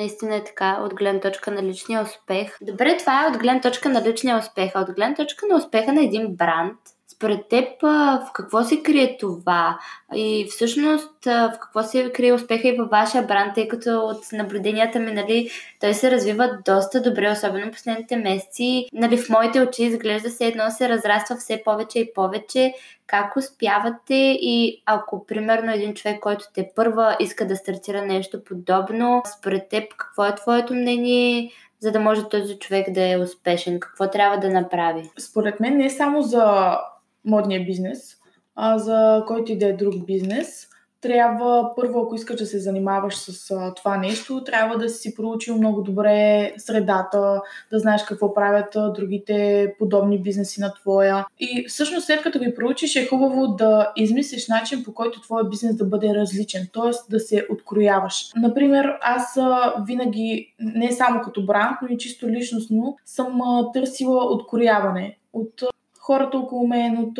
наистина 0.00 0.36
е 0.36 0.44
така, 0.44 0.78
от 0.82 0.94
гледна 0.94 1.20
точка 1.20 1.50
на 1.50 1.62
личния 1.62 2.02
успех. 2.02 2.58
Добре, 2.62 2.96
това 2.96 3.24
е 3.24 3.28
от 3.28 3.38
гледна 3.38 3.60
точка 3.60 3.88
на 3.88 4.02
личния 4.02 4.38
успех, 4.38 4.70
а 4.74 4.80
от 4.80 4.94
гледна 4.94 5.14
точка 5.14 5.46
на 5.46 5.56
успеха 5.56 5.92
на 5.92 6.02
един 6.02 6.36
бранд. 6.36 6.78
Според 7.20 7.48
теб, 7.48 7.82
в 7.82 8.30
какво 8.34 8.64
се 8.64 8.82
крие 8.82 9.16
това? 9.20 9.78
И 10.14 10.46
всъщност, 10.50 11.24
в 11.24 11.52
какво 11.62 11.82
се 11.82 12.12
крие 12.12 12.32
успеха 12.32 12.68
и 12.68 12.76
във 12.76 12.90
вашия 12.90 13.22
бранд, 13.22 13.54
тъй 13.54 13.68
като 13.68 14.00
от 14.00 14.32
наблюденията 14.32 14.98
ми, 14.98 15.12
нали, 15.12 15.50
той 15.80 15.94
се 15.94 16.10
развива 16.10 16.58
доста 16.64 17.02
добре, 17.02 17.30
особено 17.30 17.72
последните 17.72 18.16
месеци. 18.16 18.86
Нали, 18.92 19.16
в 19.16 19.28
моите 19.28 19.60
очи 19.60 19.84
изглежда 19.84 20.30
се 20.30 20.46
едно 20.46 20.70
се 20.70 20.88
разраства 20.88 21.36
все 21.36 21.62
повече 21.64 21.98
и 21.98 22.12
повече. 22.14 22.74
Как 23.06 23.36
успявате 23.36 24.38
и 24.40 24.82
ако, 24.86 25.26
примерно, 25.26 25.72
един 25.72 25.94
човек, 25.94 26.20
който 26.20 26.44
те 26.54 26.70
първа 26.76 27.16
иска 27.20 27.46
да 27.46 27.56
стартира 27.56 28.02
нещо 28.02 28.44
подобно, 28.44 29.22
според 29.38 29.68
теб, 29.68 29.84
какво 29.96 30.24
е 30.24 30.34
твоето 30.34 30.74
мнение? 30.74 31.50
за 31.80 31.92
да 31.92 32.00
може 32.00 32.28
този 32.28 32.58
човек 32.58 32.90
да 32.90 33.12
е 33.12 33.18
успешен? 33.18 33.80
Какво 33.80 34.10
трябва 34.10 34.38
да 34.38 34.50
направи? 34.50 35.10
Според 35.18 35.60
мен 35.60 35.76
не 35.76 35.90
само 35.90 36.22
за 36.22 36.76
модния 37.24 37.64
бизнес, 37.64 38.16
а 38.56 38.78
за 38.78 39.24
който 39.26 39.52
и 39.52 39.58
да 39.58 39.66
е 39.66 39.72
друг 39.72 40.06
бизнес, 40.06 40.70
трябва 41.00 41.72
първо, 41.76 42.00
ако 42.00 42.14
искаш 42.14 42.36
да 42.36 42.46
се 42.46 42.58
занимаваш 42.58 43.16
с 43.16 43.50
а, 43.50 43.74
това 43.74 43.96
нещо, 43.96 44.44
трябва 44.44 44.78
да 44.78 44.88
си 44.88 45.14
проучил 45.14 45.56
много 45.56 45.82
добре 45.82 46.52
средата, 46.56 47.42
да 47.72 47.78
знаеш 47.78 48.02
какво 48.04 48.34
правят 48.34 48.76
а, 48.76 48.92
другите 48.92 49.74
подобни 49.78 50.22
бизнеси 50.22 50.60
на 50.60 50.74
твоя. 50.74 51.26
И 51.40 51.64
всъщност 51.68 52.06
след 52.06 52.22
като 52.22 52.38
ги 52.38 52.54
проучиш 52.54 52.96
е 52.96 53.06
хубаво 53.06 53.46
да 53.46 53.92
измислиш 53.96 54.48
начин 54.48 54.84
по 54.84 54.94
който 54.94 55.20
твоя 55.20 55.44
бизнес 55.44 55.76
да 55.76 55.84
бъде 55.84 56.14
различен, 56.14 56.68
т.е. 56.72 57.10
да 57.10 57.20
се 57.20 57.46
открояваш. 57.50 58.30
Например, 58.36 58.98
аз 59.02 59.36
а, 59.36 59.74
винаги, 59.86 60.54
не 60.58 60.92
само 60.92 61.20
като 61.20 61.46
бранд, 61.46 61.76
но 61.82 61.88
и 61.88 61.98
чисто 61.98 62.28
личностно, 62.28 62.96
съм 63.04 63.40
а, 63.42 63.72
търсила 63.72 64.24
открояване 64.24 65.16
от 65.32 65.69
хората 66.10 66.38
около 66.38 66.66
мен, 66.66 66.98
от 66.98 67.18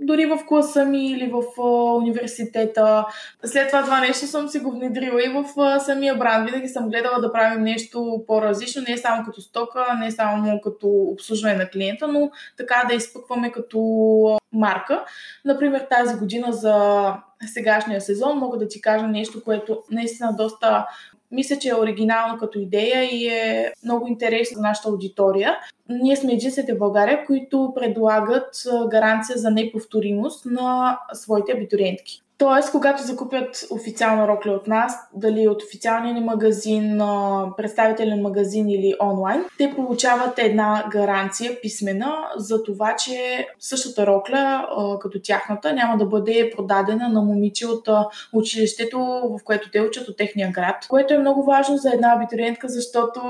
дори 0.00 0.26
в 0.26 0.38
класа 0.48 0.84
ми 0.84 1.06
или 1.06 1.32
в 1.32 1.62
университета. 1.96 3.06
След 3.44 3.68
това 3.68 3.82
това 3.82 4.00
нещо 4.00 4.26
съм 4.26 4.48
си 4.48 4.58
го 4.58 4.70
внедрила 4.70 5.22
и 5.22 5.28
в 5.28 5.44
самия 5.80 6.16
бранд. 6.16 6.50
Винаги 6.50 6.68
съм 6.68 6.88
гледала 6.88 7.20
да 7.20 7.32
правим 7.32 7.64
нещо 7.64 8.24
по-различно, 8.26 8.82
не 8.88 8.96
само 8.96 9.24
като 9.24 9.40
стока, 9.40 9.96
не 10.00 10.10
само 10.10 10.60
като 10.60 10.88
обслужване 10.88 11.54
на 11.54 11.68
клиента, 11.68 12.08
но 12.08 12.30
така 12.56 12.84
да 12.88 12.94
изпъкваме 12.94 13.52
като 13.52 13.78
марка. 14.52 15.04
Например, 15.44 15.86
тази 15.90 16.18
година 16.18 16.52
за 16.52 17.06
сегашния 17.46 18.00
сезон 18.00 18.38
мога 18.38 18.58
да 18.58 18.68
ти 18.68 18.80
кажа 18.80 19.06
нещо, 19.06 19.44
което 19.44 19.82
наистина 19.90 20.36
доста 20.36 20.86
мисля, 21.32 21.58
че 21.58 21.68
е 21.68 21.74
оригинално 21.74 22.38
като 22.38 22.58
идея 22.58 23.04
и 23.04 23.26
е 23.26 23.72
много 23.84 24.08
интересно 24.08 24.54
за 24.54 24.62
нашата 24.62 24.88
аудитория. 24.88 25.56
Ние 25.88 26.16
сме 26.16 26.32
единствените 26.32 26.74
в 26.74 26.78
България, 26.78 27.26
които 27.26 27.72
предлагат 27.74 28.54
гаранция 28.90 29.38
за 29.38 29.50
неповторимост 29.50 30.46
на 30.46 30.98
своите 31.12 31.52
абитуриентки. 31.52 32.22
Тоест, 32.42 32.72
когато 32.72 33.02
закупят 33.02 33.64
официална 33.70 34.28
рокля 34.28 34.52
от 34.52 34.66
нас, 34.66 34.96
дали 35.14 35.48
от 35.48 35.62
официалния 35.62 36.14
ни 36.14 36.20
магазин, 36.20 37.00
представителен 37.56 38.22
магазин 38.22 38.68
или 38.68 38.94
онлайн, 39.02 39.44
те 39.58 39.72
получават 39.76 40.38
една 40.38 40.84
гаранция 40.90 41.60
писмена 41.60 42.14
за 42.36 42.62
това, 42.62 42.96
че 42.96 43.48
същата 43.58 44.06
рокля, 44.06 44.68
като 45.00 45.20
тяхната, 45.22 45.72
няма 45.72 45.96
да 45.98 46.06
бъде 46.06 46.52
продадена 46.56 47.08
на 47.08 47.22
момиче 47.22 47.66
от 47.66 47.88
училището, 48.32 48.98
в 49.38 49.44
което 49.44 49.70
те 49.70 49.80
учат 49.80 50.08
от 50.08 50.16
техния 50.16 50.50
град, 50.50 50.86
което 50.88 51.14
е 51.14 51.18
много 51.18 51.44
важно 51.44 51.76
за 51.76 51.90
една 51.90 52.14
абитуриентка, 52.16 52.68
защото 52.68 53.20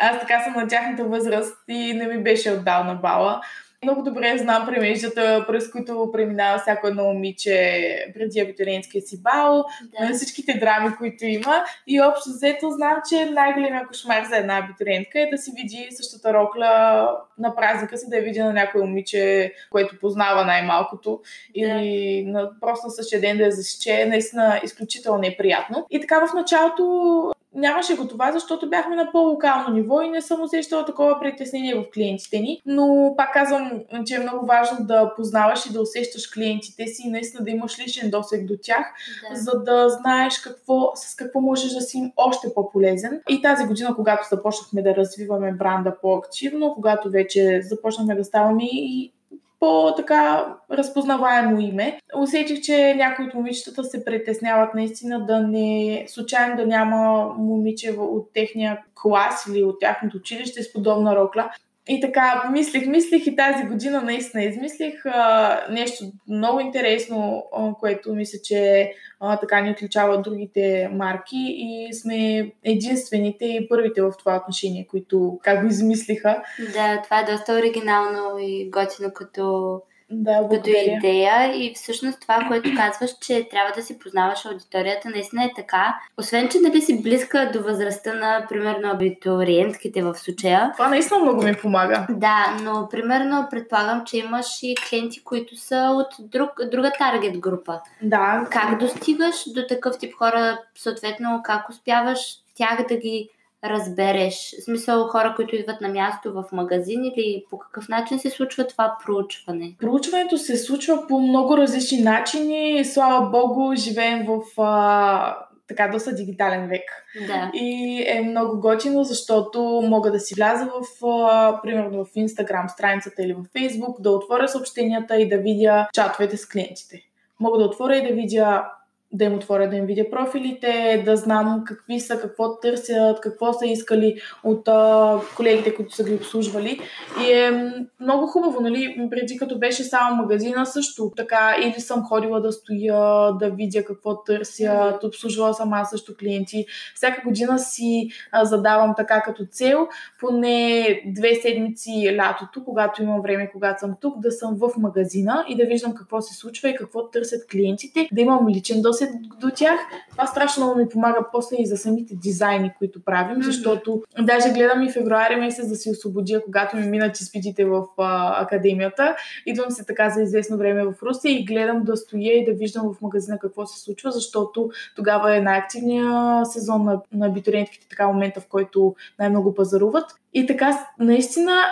аз 0.00 0.20
така 0.20 0.42
съм 0.44 0.52
на 0.62 0.68
тяхната 0.68 1.04
възраст 1.04 1.56
и 1.68 1.92
не 1.94 2.06
ми 2.06 2.22
беше 2.22 2.52
отдал 2.52 2.84
на 2.84 2.94
бала. 2.94 3.40
Много 3.82 4.02
добре 4.02 4.38
знам 4.38 4.66
премеждата, 4.66 5.44
през 5.48 5.70
които 5.70 6.10
преминава 6.12 6.58
всяко 6.58 6.86
едно 6.86 7.04
момиче 7.04 8.06
преди 8.14 8.40
абитуриентския 8.40 9.02
си 9.02 9.22
бал, 9.22 9.64
да. 9.82 10.08
на 10.08 10.14
всичките 10.14 10.58
драми, 10.58 10.96
които 10.98 11.24
има. 11.24 11.64
И 11.86 12.00
общо 12.00 12.30
взето 12.30 12.70
знам, 12.70 12.96
че 13.08 13.30
най-големия 13.30 13.86
кошмар 13.86 14.24
за 14.24 14.36
една 14.36 14.58
абитуриентка 14.58 15.20
е 15.20 15.30
да 15.30 15.38
си 15.38 15.52
види 15.56 15.88
същата 15.90 16.34
рокля 16.34 17.08
на 17.38 17.56
празника 17.56 17.98
си, 17.98 18.06
да 18.08 18.16
я 18.16 18.22
види 18.22 18.38
на 18.38 18.52
някой 18.52 18.80
момиче, 18.80 19.52
което 19.70 20.00
познава 20.00 20.44
най-малкото. 20.44 21.10
Да. 21.10 21.62
Или 21.62 22.24
на, 22.26 22.50
просто 22.60 22.86
на 22.86 22.90
същия 22.90 23.20
ден 23.20 23.36
да 23.36 23.44
я 23.44 23.52
засече. 23.52 24.06
Наистина 24.06 24.60
изключително 24.64 25.18
неприятно. 25.18 25.86
И 25.90 26.00
така 26.00 26.26
в 26.26 26.34
началото 26.34 27.32
нямаше 27.56 27.96
го 27.96 28.08
това, 28.08 28.32
защото 28.32 28.70
бяхме 28.70 28.96
на 28.96 29.12
по-локално 29.12 29.74
ниво 29.74 30.00
и 30.00 30.08
не 30.08 30.22
съм 30.22 30.42
усещала 30.42 30.84
такова 30.84 31.20
притеснение 31.20 31.74
в 31.74 31.84
клиентите 31.94 32.38
ни. 32.38 32.62
Но 32.66 33.14
пак 33.16 33.32
казвам, 33.32 33.72
че 34.06 34.14
е 34.14 34.18
много 34.18 34.46
важно 34.46 34.86
да 34.86 35.14
познаваш 35.16 35.66
и 35.66 35.72
да 35.72 35.80
усещаш 35.80 36.26
клиентите 36.26 36.86
си 36.86 37.02
и 37.06 37.10
наистина 37.10 37.44
да 37.44 37.50
имаш 37.50 37.78
личен 37.78 38.10
досег 38.10 38.46
до 38.46 38.54
тях, 38.62 38.86
да. 39.30 39.36
за 39.36 39.62
да 39.62 39.88
знаеш 39.88 40.38
какво, 40.38 40.92
с 40.94 41.14
какво 41.16 41.40
можеш 41.40 41.72
да 41.72 41.80
си 41.80 41.98
им 41.98 42.12
още 42.16 42.54
по-полезен. 42.54 43.20
И 43.28 43.42
тази 43.42 43.66
година, 43.66 43.94
когато 43.94 44.28
започнахме 44.30 44.82
да 44.82 44.96
развиваме 44.96 45.52
бранда 45.52 45.96
по-активно, 46.02 46.74
когато 46.74 47.10
вече 47.10 47.60
започнахме 47.62 48.14
да 48.14 48.24
ставаме 48.24 48.64
и 48.64 49.12
по-така 49.60 50.54
разпознаваемо 50.70 51.60
име. 51.60 51.98
Усетих, 52.16 52.60
че 52.60 52.94
някои 52.94 53.24
от 53.24 53.34
момичетата 53.34 53.84
се 53.84 54.04
притесняват 54.04 54.74
наистина 54.74 55.26
да 55.26 55.40
не, 55.40 56.04
случайно 56.08 56.56
да 56.56 56.66
няма 56.66 57.34
момиче 57.38 57.90
от 57.90 58.32
техния 58.32 58.82
клас 59.02 59.46
или 59.50 59.64
от 59.64 59.80
тяхното 59.80 60.16
училище 60.16 60.62
с 60.62 60.72
подобна 60.72 61.16
рокля. 61.16 61.50
И 61.88 62.00
така, 62.00 62.48
мислих, 62.52 62.86
мислих 62.86 63.26
и 63.26 63.36
тази 63.36 63.64
година 63.64 64.02
наистина 64.02 64.44
измислих 64.44 65.06
а, 65.06 65.60
нещо 65.70 66.04
много 66.28 66.60
интересно, 66.60 67.44
а, 67.56 67.74
което 67.80 68.14
мисля, 68.14 68.38
че 68.44 68.92
а, 69.20 69.36
така 69.36 69.60
ни 69.60 69.70
отличава 69.70 70.14
от 70.14 70.22
другите 70.22 70.90
марки 70.92 71.46
и 71.48 71.94
сме 71.94 72.50
единствените 72.64 73.44
и 73.44 73.68
първите 73.68 74.02
в 74.02 74.12
това 74.18 74.36
отношение, 74.36 74.86
които 74.86 75.38
как 75.42 75.60
го 75.60 75.66
измислиха. 75.66 76.42
Да, 76.74 77.02
това 77.02 77.20
е 77.20 77.24
доста 77.24 77.52
оригинално 77.52 78.38
и 78.38 78.70
готино 78.70 79.12
като 79.14 79.82
да, 80.10 80.48
като 80.50 80.70
идея 80.70 81.54
и 81.54 81.72
всъщност 81.74 82.20
това, 82.20 82.44
което 82.48 82.70
казваш, 82.76 83.10
че 83.20 83.48
трябва 83.50 83.72
да 83.76 83.82
си 83.82 83.98
познаваш 83.98 84.46
аудиторията, 84.46 85.08
наистина 85.08 85.44
е 85.44 85.50
така. 85.56 85.96
Освен, 86.18 86.48
че 86.48 86.58
нали 86.58 86.80
си 86.80 87.02
близка 87.02 87.50
до 87.52 87.62
възрастта 87.62 88.14
на, 88.14 88.46
примерно, 88.48 88.90
абитуриентките 88.90 90.02
в 90.02 90.14
случая. 90.14 90.72
Това 90.72 90.88
наистина 90.88 91.20
много 91.20 91.42
ми 91.42 91.54
помага. 91.54 92.06
Да, 92.10 92.56
но 92.62 92.88
примерно 92.90 93.46
предполагам, 93.50 94.04
че 94.04 94.18
имаш 94.18 94.46
и 94.62 94.74
клиенти, 94.88 95.24
които 95.24 95.56
са 95.56 95.76
от 95.76 96.28
друг, 96.30 96.50
друга 96.70 96.92
таргет 96.98 97.38
група. 97.38 97.80
Да. 98.02 98.46
Как 98.50 98.78
достигаш 98.78 99.34
до 99.54 99.66
такъв 99.68 99.98
тип 99.98 100.14
хора, 100.14 100.58
съответно, 100.74 101.40
как 101.44 101.68
успяваш 101.68 102.20
тях 102.54 102.86
да 102.88 102.96
ги 102.96 103.28
разбереш? 103.64 104.54
В 104.60 104.64
смисъл 104.64 105.04
хора, 105.04 105.32
които 105.36 105.56
идват 105.56 105.80
на 105.80 105.88
място 105.88 106.32
в 106.32 106.44
магазин 106.52 107.04
или 107.04 107.44
по 107.50 107.58
какъв 107.58 107.88
начин 107.88 108.18
се 108.18 108.30
случва 108.30 108.66
това 108.66 108.96
проучване? 109.06 109.76
Проучването 109.80 110.38
се 110.38 110.56
случва 110.56 111.06
по 111.08 111.20
много 111.20 111.56
различни 111.56 112.00
начини. 112.00 112.84
Слава 112.84 113.30
Богу, 113.30 113.76
живеем 113.76 114.26
в 114.26 114.62
а, 114.62 115.36
така 115.68 115.88
доста 115.88 116.14
дигитален 116.14 116.68
век. 116.68 116.82
Да. 117.26 117.50
И 117.54 118.04
е 118.06 118.22
много 118.22 118.60
готино, 118.60 119.04
защото 119.04 119.62
мога 119.88 120.10
да 120.10 120.20
си 120.20 120.34
вляза 120.34 120.64
в, 120.64 121.06
а, 121.06 121.60
примерно 121.62 122.04
в 122.04 122.08
Instagram 122.08 122.68
страницата 122.68 123.22
или 123.22 123.32
в 123.32 123.44
Facebook, 123.56 124.00
да 124.00 124.10
отворя 124.10 124.48
съобщенията 124.48 125.16
и 125.16 125.28
да 125.28 125.38
видя 125.38 125.88
чатовете 125.92 126.36
с 126.36 126.48
клиентите. 126.48 127.02
Мога 127.40 127.58
да 127.58 127.64
отворя 127.64 127.96
и 127.96 128.08
да 128.08 128.14
видя 128.14 128.64
да 129.12 129.24
им 129.24 129.34
отворя, 129.34 129.70
да 129.70 129.76
им 129.76 129.86
видя 129.86 130.10
профилите, 130.10 131.02
да 131.04 131.16
знам 131.16 131.62
какви 131.66 132.00
са, 132.00 132.20
какво 132.20 132.60
търсят, 132.60 133.20
какво 133.20 133.52
са 133.52 133.66
искали 133.66 134.20
от 134.44 134.68
а, 134.68 135.20
колегите, 135.36 135.74
които 135.74 135.94
са 135.94 136.04
ги 136.04 136.14
обслужвали. 136.14 136.80
И 137.26 137.32
е 137.32 137.72
много 138.00 138.26
хубаво, 138.26 138.60
нали? 138.60 139.08
Преди 139.10 139.36
като 139.36 139.58
беше 139.58 139.84
само 139.84 140.16
магазина 140.16 140.66
също 140.66 141.12
така, 141.16 141.56
или 141.62 141.80
съм 141.80 142.02
ходила 142.02 142.40
да 142.40 142.52
стоя, 142.52 143.32
да 143.32 143.50
видя 143.50 143.84
какво 143.84 144.22
търсят, 144.22 145.04
обслужвала 145.04 145.54
съм 145.54 145.72
аз 145.72 145.90
също 145.90 146.16
клиенти. 146.20 146.66
Всяка 146.94 147.22
година 147.24 147.58
си 147.58 148.08
а, 148.32 148.44
задавам 148.44 148.94
така 148.96 149.22
като 149.22 149.46
цел, 149.50 149.88
поне 150.20 151.02
две 151.06 151.34
седмици 151.34 152.16
лятото, 152.16 152.64
когато 152.64 153.02
имам 153.02 153.20
време, 153.22 153.50
когато 153.52 153.80
съм 153.80 153.94
тук, 154.00 154.20
да 154.20 154.32
съм 154.32 154.56
в 154.56 154.70
магазина 154.78 155.44
и 155.48 155.56
да 155.56 155.64
виждам 155.64 155.94
какво 155.94 156.20
се 156.20 156.34
случва 156.34 156.68
и 156.68 156.76
какво 156.76 157.10
търсят 157.10 157.48
клиентите, 157.50 158.08
да 158.12 158.20
имам 158.20 158.48
личен 158.48 158.82
досед 158.82 159.05
се 159.06 159.20
до 159.40 159.50
тях. 159.50 159.80
Това 160.10 160.26
страшно 160.26 160.64
много 160.64 160.78
ми 160.78 160.88
помага 160.88 161.18
после 161.32 161.56
и 161.58 161.66
за 161.66 161.76
самите 161.76 162.14
дизайни, 162.14 162.72
които 162.78 163.04
правим, 163.04 163.42
защото 163.42 164.02
даже 164.20 164.52
гледам 164.52 164.82
и 164.82 164.92
февруари 164.92 165.36
месец 165.36 165.68
да 165.68 165.76
си 165.76 165.90
освободя, 165.90 166.42
когато 166.44 166.76
ми 166.76 166.86
минат 166.86 167.20
изпитите 167.20 167.64
в 167.64 167.84
а, 167.98 168.42
академията. 168.42 169.16
Идвам 169.46 169.70
се 169.70 169.84
така 169.84 170.10
за 170.10 170.22
известно 170.22 170.56
време 170.56 170.84
в 170.84 170.94
Русия 171.02 171.32
и 171.32 171.44
гледам 171.44 171.84
да 171.84 171.96
стоя 171.96 172.38
и 172.38 172.44
да 172.44 172.52
виждам 172.52 172.94
в 172.94 173.00
магазина 173.00 173.38
какво 173.38 173.66
се 173.66 173.80
случва, 173.80 174.10
защото 174.10 174.70
тогава 174.96 175.36
е 175.36 175.40
най-активният 175.40 176.52
сезон 176.52 176.84
на, 176.84 177.00
на 177.12 177.26
абитуриентките, 177.26 177.88
така 177.88 178.06
момента, 178.06 178.40
в 178.40 178.46
който 178.46 178.94
най-много 179.18 179.54
пазаруват. 179.54 180.04
И 180.36 180.46
така, 180.46 180.86
наистина, 180.98 181.62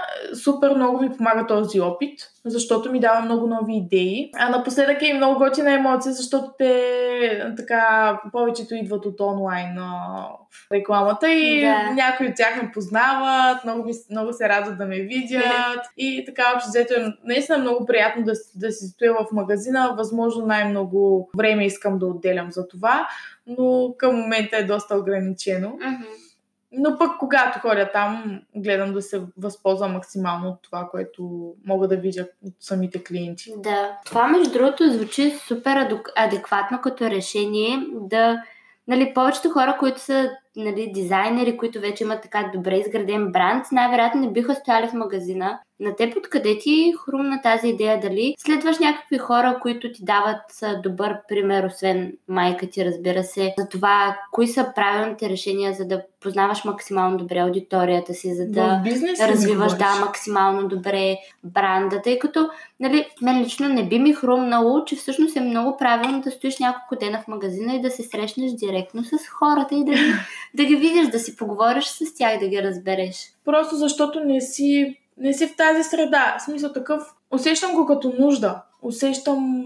супер 0.44 0.74
много 0.74 1.02
ми 1.02 1.16
помага 1.16 1.46
този 1.46 1.80
опит, 1.80 2.20
защото 2.44 2.92
ми 2.92 3.00
дава 3.00 3.20
много 3.20 3.46
нови 3.46 3.76
идеи. 3.76 4.30
А 4.38 4.48
напоследък 4.48 5.02
е 5.02 5.06
и 5.06 5.12
много 5.12 5.38
готина 5.38 5.72
емоция, 5.72 6.12
защото 6.12 6.50
те 6.58 7.52
така 7.56 8.20
повечето 8.32 8.74
идват 8.74 9.06
от 9.06 9.20
онлайн 9.20 9.78
а, 9.78 10.26
рекламата 10.72 11.32
и 11.32 11.60
да. 11.60 11.90
някои 11.90 12.28
от 12.28 12.34
тях 12.36 12.62
ме 12.62 12.70
познават, 12.74 13.64
много, 13.64 13.84
ми, 13.84 13.92
много 14.10 14.32
се 14.32 14.48
радват 14.48 14.78
да 14.78 14.86
ме 14.86 14.96
видят. 14.96 15.80
и 15.96 16.24
така, 16.26 16.42
общо 16.54 16.68
взето 16.68 16.94
е 16.94 17.12
наистина 17.24 17.58
много 17.58 17.86
приятно 17.86 18.24
да, 18.24 18.32
да 18.54 18.72
си 18.72 18.86
стоя 18.86 19.12
в 19.12 19.32
магазина. 19.32 19.94
Възможно 19.98 20.46
най-много 20.46 21.30
време 21.38 21.66
искам 21.66 21.98
да 21.98 22.06
отделям 22.06 22.52
за 22.52 22.68
това, 22.68 23.08
но 23.46 23.94
към 23.98 24.16
момента 24.16 24.56
е 24.56 24.64
доста 24.64 24.96
ограничено. 24.96 25.68
Mm-hmm. 25.68 26.23
Но 26.76 26.98
пък 26.98 27.18
когато 27.18 27.58
ходя 27.58 27.90
там, 27.92 28.40
гледам 28.56 28.92
да 28.92 29.02
се 29.02 29.22
възползвам 29.36 29.92
максимално 29.92 30.48
от 30.48 30.62
това, 30.62 30.88
което 30.90 31.52
мога 31.66 31.88
да 31.88 31.96
видя 31.96 32.26
от 32.46 32.54
самите 32.60 33.04
клиенти. 33.04 33.54
Да. 33.56 33.98
Това, 34.04 34.28
между 34.28 34.52
другото, 34.52 34.90
звучи 34.90 35.30
супер 35.30 35.88
адекватно 36.16 36.80
като 36.80 37.10
решение 37.10 37.86
да 37.92 38.42
нали, 38.88 39.14
повечето 39.14 39.50
хора, 39.50 39.76
които 39.78 40.00
са 40.00 40.30
нали, 40.56 40.92
дизайнери, 40.94 41.56
които 41.56 41.80
вече 41.80 42.04
имат 42.04 42.22
така 42.22 42.50
добре 42.54 42.76
изграден 42.76 43.32
бранд, 43.32 43.64
най-вероятно 43.72 44.20
не 44.20 44.32
биха 44.32 44.54
стояли 44.54 44.88
в 44.88 44.92
магазина. 44.92 45.58
На 45.84 45.96
теб 45.96 46.16
откъде 46.16 46.58
ти 46.58 46.94
хрумна 47.04 47.42
тази 47.42 47.68
идея? 47.68 48.00
Дали 48.00 48.34
следваш 48.38 48.78
някакви 48.78 49.18
хора, 49.18 49.58
които 49.62 49.92
ти 49.92 50.04
дават 50.04 50.42
добър 50.82 51.16
пример, 51.28 51.64
освен 51.64 52.12
майка 52.28 52.66
ти, 52.66 52.84
разбира 52.84 53.22
се, 53.24 53.54
за 53.58 53.68
това, 53.68 54.18
кои 54.32 54.46
са 54.46 54.72
правилните 54.74 55.28
решения, 55.28 55.74
за 55.74 55.84
да 55.84 56.02
познаваш 56.20 56.64
максимално 56.64 57.16
добре 57.16 57.38
аудиторията 57.38 58.14
си, 58.14 58.34
за 58.34 58.46
да 58.46 58.82
развиваш 59.20 59.72
да, 59.72 60.00
максимално 60.06 60.68
добре 60.68 61.16
бранда, 61.44 62.02
тъй 62.02 62.18
като 62.18 62.48
нали, 62.80 63.06
мен 63.22 63.42
лично 63.42 63.68
не 63.68 63.88
би 63.88 63.98
ми 63.98 64.14
хрумнало, 64.14 64.84
че 64.84 64.96
всъщност 64.96 65.36
е 65.36 65.40
много 65.40 65.76
правилно 65.76 66.20
да 66.20 66.30
стоиш 66.30 66.58
няколко 66.58 66.96
дена 66.96 67.22
в 67.22 67.28
магазина 67.28 67.74
и 67.74 67.80
да 67.80 67.90
се 67.90 68.02
срещнеш 68.02 68.52
директно 68.52 69.04
с 69.04 69.28
хората 69.28 69.74
и 69.74 69.84
да 69.84 69.92
ги, 69.92 70.12
да 70.54 70.64
ги 70.64 70.76
видиш, 70.76 71.08
да 71.08 71.18
си 71.18 71.36
поговориш 71.36 71.84
с 71.84 72.14
тях, 72.14 72.38
да 72.40 72.48
ги 72.48 72.62
разбереш. 72.62 73.16
Просто 73.44 73.76
защото 73.76 74.20
не 74.20 74.40
си, 74.40 74.96
не 75.16 75.34
си 75.34 75.46
в 75.46 75.56
тази 75.56 75.82
среда. 75.82 76.36
В 76.38 76.42
смисъл 76.42 76.72
такъв, 76.72 77.02
усещам 77.30 77.72
го 77.72 77.86
като 77.86 78.12
нужда. 78.18 78.62
Усещам, 78.82 79.64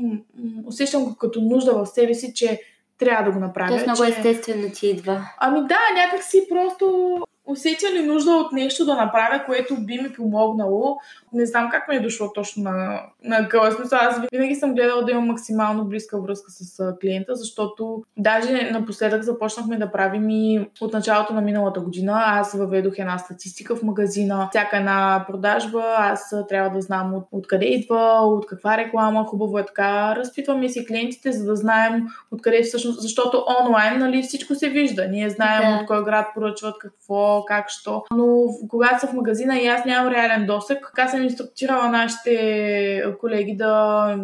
усещам 0.66 1.04
го 1.04 1.16
като 1.16 1.40
нужда 1.40 1.72
в 1.72 1.86
себе 1.86 2.14
си, 2.14 2.34
че 2.34 2.60
трябва 2.98 3.24
да 3.24 3.30
го 3.30 3.40
направя. 3.40 3.68
Тоест 3.68 3.86
много 3.86 4.04
че... 4.04 4.10
естествено 4.10 4.70
ти 4.70 4.86
идва. 4.86 5.24
Ами 5.38 5.60
да, 5.60 5.78
някак 5.94 6.22
си 6.22 6.46
просто 6.48 7.16
усетя 7.48 7.92
ли 7.92 8.06
нужда 8.06 8.30
от 8.30 8.52
нещо 8.52 8.84
да 8.84 8.94
направя, 8.94 9.44
което 9.46 9.76
би 9.76 9.98
ми 9.98 10.12
помогнало. 10.12 10.98
Не 11.32 11.46
знам 11.46 11.68
как 11.70 11.88
ми 11.88 11.96
е 11.96 12.00
дошло 12.00 12.32
точно 12.32 12.62
на, 12.62 13.00
на 13.24 13.48
къла. 13.48 13.72
Смисъл, 13.72 13.98
аз 14.02 14.20
винаги 14.32 14.54
съм 14.54 14.74
гледала 14.74 15.04
да 15.04 15.10
имам 15.10 15.26
максимално 15.26 15.84
близка 15.84 16.20
връзка 16.20 16.50
с 16.50 16.94
клиента, 17.00 17.34
защото 17.34 18.02
даже 18.16 18.70
напоследък 18.72 19.22
започнахме 19.22 19.76
да 19.76 19.92
правим 19.92 20.30
и 20.30 20.68
от 20.80 20.92
началото 20.92 21.34
на 21.34 21.40
миналата 21.40 21.80
година. 21.80 22.22
Аз 22.26 22.52
въведох 22.52 22.98
една 22.98 23.18
статистика 23.18 23.76
в 23.76 23.82
магазина. 23.82 24.48
Всяка 24.50 24.76
една 24.76 25.24
продажба, 25.28 25.82
аз 25.98 26.34
трябва 26.48 26.70
да 26.70 26.80
знам 26.80 27.14
от, 27.14 27.24
откъде 27.32 27.66
идва, 27.66 28.20
от 28.22 28.46
каква 28.46 28.76
реклама. 28.76 29.24
Хубаво 29.24 29.58
е 29.58 29.66
така. 29.66 30.16
Разпитваме 30.16 30.68
си 30.68 30.86
клиентите, 30.86 31.32
за 31.32 31.44
да 31.44 31.56
знаем 31.56 32.06
откъде 32.30 32.62
всъщност, 32.62 33.00
защото 33.02 33.44
онлайн 33.60 33.98
нали, 33.98 34.22
всичко 34.22 34.54
се 34.54 34.68
вижда. 34.68 35.08
Ние 35.08 35.30
знаем 35.30 35.72
да. 35.72 35.80
от 35.80 35.86
кой 35.86 36.04
град 36.04 36.26
поръчват 36.34 36.78
какво, 36.78 37.37
как, 37.44 37.70
що. 37.70 38.04
Но 38.10 38.44
когато 38.68 39.00
са 39.00 39.06
в 39.06 39.12
магазина 39.12 39.58
и 39.58 39.66
аз 39.66 39.84
нямам 39.84 40.12
реален 40.12 40.46
досък, 40.46 40.92
така 40.96 41.08
съм 41.08 41.22
инструктирала 41.22 41.88
нашите 41.88 43.04
колеги 43.20 43.56
да 43.56 44.16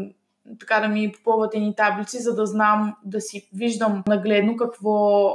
така 0.60 0.80
да 0.80 0.88
ми 0.88 1.12
попълват 1.12 1.54
едни 1.54 1.74
таблици, 1.76 2.18
за 2.18 2.34
да 2.34 2.46
знам 2.46 2.96
да 3.04 3.20
си 3.20 3.48
виждам 3.54 4.02
нагледно 4.06 4.56
какво 4.56 5.30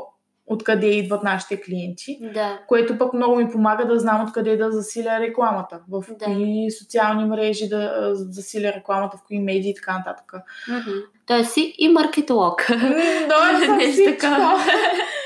откъде 0.50 0.88
идват 0.88 1.24
нашите 1.24 1.62
клиенти, 1.62 2.20
да. 2.34 2.60
което 2.68 2.98
пък 2.98 3.14
много 3.14 3.36
ми 3.36 3.52
помага 3.52 3.86
да 3.86 4.00
знам 4.00 4.24
откъде 4.24 4.58
да 4.58 4.72
засиля 4.72 5.20
рекламата, 5.20 5.80
в 5.90 6.04
да. 6.20 6.26
кои 6.26 6.72
социални 6.72 7.26
мрежи 7.26 7.70
да 7.70 8.12
засиля 8.14 8.74
рекламата, 8.74 9.18
в 9.18 9.24
кои 9.28 9.40
медии 9.40 9.72
и 9.72 9.76
така 9.76 9.98
нататък. 9.98 10.34
Mm-hmm. 10.70 11.04
Тоест 11.26 11.54
си 11.54 11.76
и 11.78 11.90
маркетолог. 11.90 12.66
Да, 12.70 12.76
съм. 12.76 13.30
Аз 13.42 13.66
съм 13.66 13.80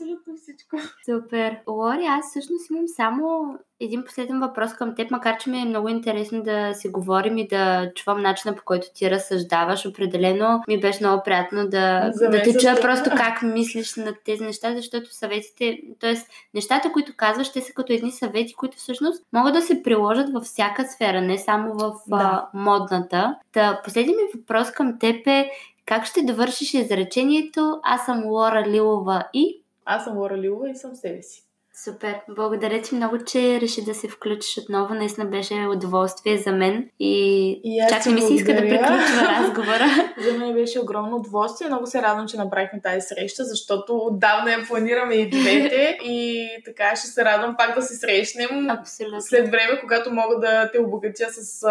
абсолютно 0.00 0.34
всичко. 0.36 0.76
Супер. 1.04 1.56
Лори, 1.68 2.06
аз 2.06 2.30
всъщност 2.30 2.70
имам 2.70 2.88
само 2.88 3.58
един 3.80 4.04
последен 4.04 4.40
въпрос 4.40 4.72
към 4.72 4.94
теб, 4.94 5.10
макар 5.10 5.36
че 5.36 5.50
ми 5.50 5.58
е 5.58 5.64
много 5.64 5.88
интересно 5.88 6.42
да 6.42 6.74
си 6.74 6.88
говорим 6.88 7.38
и 7.38 7.48
да 7.48 7.92
чувам 7.94 8.22
начина 8.22 8.56
по 8.56 8.62
който 8.64 8.86
ти 8.94 9.10
разсъждаваш. 9.10 9.86
Определено 9.86 10.62
ми 10.68 10.80
беше 10.80 11.04
много 11.04 11.22
приятно 11.22 11.68
да, 11.68 12.12
да 12.20 12.42
те 12.42 12.58
чуя 12.58 12.80
просто 12.80 13.10
как 13.16 13.42
мислиш 13.42 13.96
на 13.96 14.14
тези 14.24 14.44
неща, 14.44 14.74
защото 14.76 15.14
съветите, 15.14 15.78
т.е. 16.00 16.14
нещата, 16.54 16.92
които 16.92 17.12
казваш, 17.16 17.52
те 17.52 17.60
са 17.60 17.72
като 17.72 17.92
едни 17.92 18.12
съвети, 18.12 18.54
които 18.54 18.76
всъщност 18.76 19.24
могат 19.32 19.54
да 19.54 19.62
се 19.62 19.82
приложат 19.82 20.32
във 20.32 20.44
всяка 20.44 20.84
сфера, 20.84 21.20
не 21.20 21.38
само 21.38 21.74
в 21.74 21.92
да. 22.08 22.16
а, 22.16 22.48
модната. 22.54 23.36
Та, 23.52 23.80
последният 23.84 24.20
ми 24.20 24.40
въпрос 24.40 24.70
към 24.70 24.98
теб 24.98 25.26
е 25.26 25.50
как 25.90 26.06
ще 26.06 26.22
довършиш 26.22 26.74
изречението 26.74 27.80
Аз 27.82 28.04
съм 28.04 28.26
Лора 28.26 28.64
Лилова 28.66 29.24
и... 29.34 29.59
Аз 29.92 30.04
съм 30.04 30.18
Лора 30.18 30.38
Лилова 30.38 30.70
и 30.70 30.76
съм 30.76 30.94
себе 30.94 31.22
си. 31.22 31.42
Супер. 31.84 32.20
Благодаря 32.28 32.82
ти 32.82 32.94
много, 32.94 33.24
че 33.24 33.60
реши 33.60 33.84
да 33.84 33.94
се 33.94 34.08
включиш 34.08 34.58
отново. 34.58 34.94
Наистина 34.94 35.26
беше 35.26 35.54
удоволствие 35.54 36.38
за 36.38 36.52
мен. 36.52 36.90
И, 36.98 37.50
и 37.64 37.80
чак 37.88 38.06
ми 38.06 38.20
се 38.20 38.34
иска 38.34 38.54
да 38.54 38.60
приключва 38.60 39.22
разговора. 39.38 39.86
за 40.18 40.38
мен 40.38 40.54
беше 40.54 40.80
огромно 40.80 41.16
удоволствие. 41.16 41.68
Много 41.68 41.86
се 41.86 42.02
радвам, 42.02 42.28
че 42.28 42.36
направихме 42.36 42.80
тази 42.80 43.00
среща, 43.00 43.44
защото 43.44 43.96
отдавна 43.96 44.52
я 44.52 44.66
планираме 44.68 45.14
и 45.14 45.30
двете. 45.30 45.98
И 46.04 46.48
така 46.64 46.96
ще 46.96 47.06
се 47.06 47.24
радвам 47.24 47.56
пак 47.58 47.74
да 47.74 47.82
се 47.82 47.94
срещнем. 47.94 48.70
Абсолютно. 48.70 49.20
След 49.20 49.50
време, 49.50 49.80
когато 49.80 50.12
мога 50.12 50.38
да 50.38 50.70
те 50.72 50.80
обогатя 50.80 51.26
с 51.30 51.66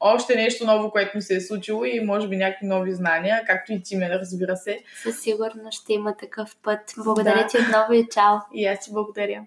още 0.00 0.36
нещо 0.36 0.66
ново, 0.66 0.90
което 0.90 1.16
ми 1.16 1.22
се 1.22 1.36
е 1.36 1.40
случило 1.40 1.84
и 1.84 2.00
може 2.00 2.28
би 2.28 2.36
някакви 2.36 2.66
нови 2.66 2.94
знания, 2.94 3.42
както 3.46 3.72
и 3.72 3.82
ти 3.82 3.96
ме, 3.96 4.10
разбира 4.10 4.56
се. 4.56 4.80
Със 5.02 5.20
сигурност 5.20 5.82
ще 5.82 5.92
има 5.92 6.16
такъв 6.16 6.56
път. 6.62 6.80
Благодаря 7.04 7.42
да. 7.42 7.46
ти 7.46 7.58
отново 7.58 7.92
и 7.92 8.08
чао. 8.10 8.36
И 8.54 8.66
аз 8.66 8.80
ти 8.84 8.92
благодаря. 8.92 9.46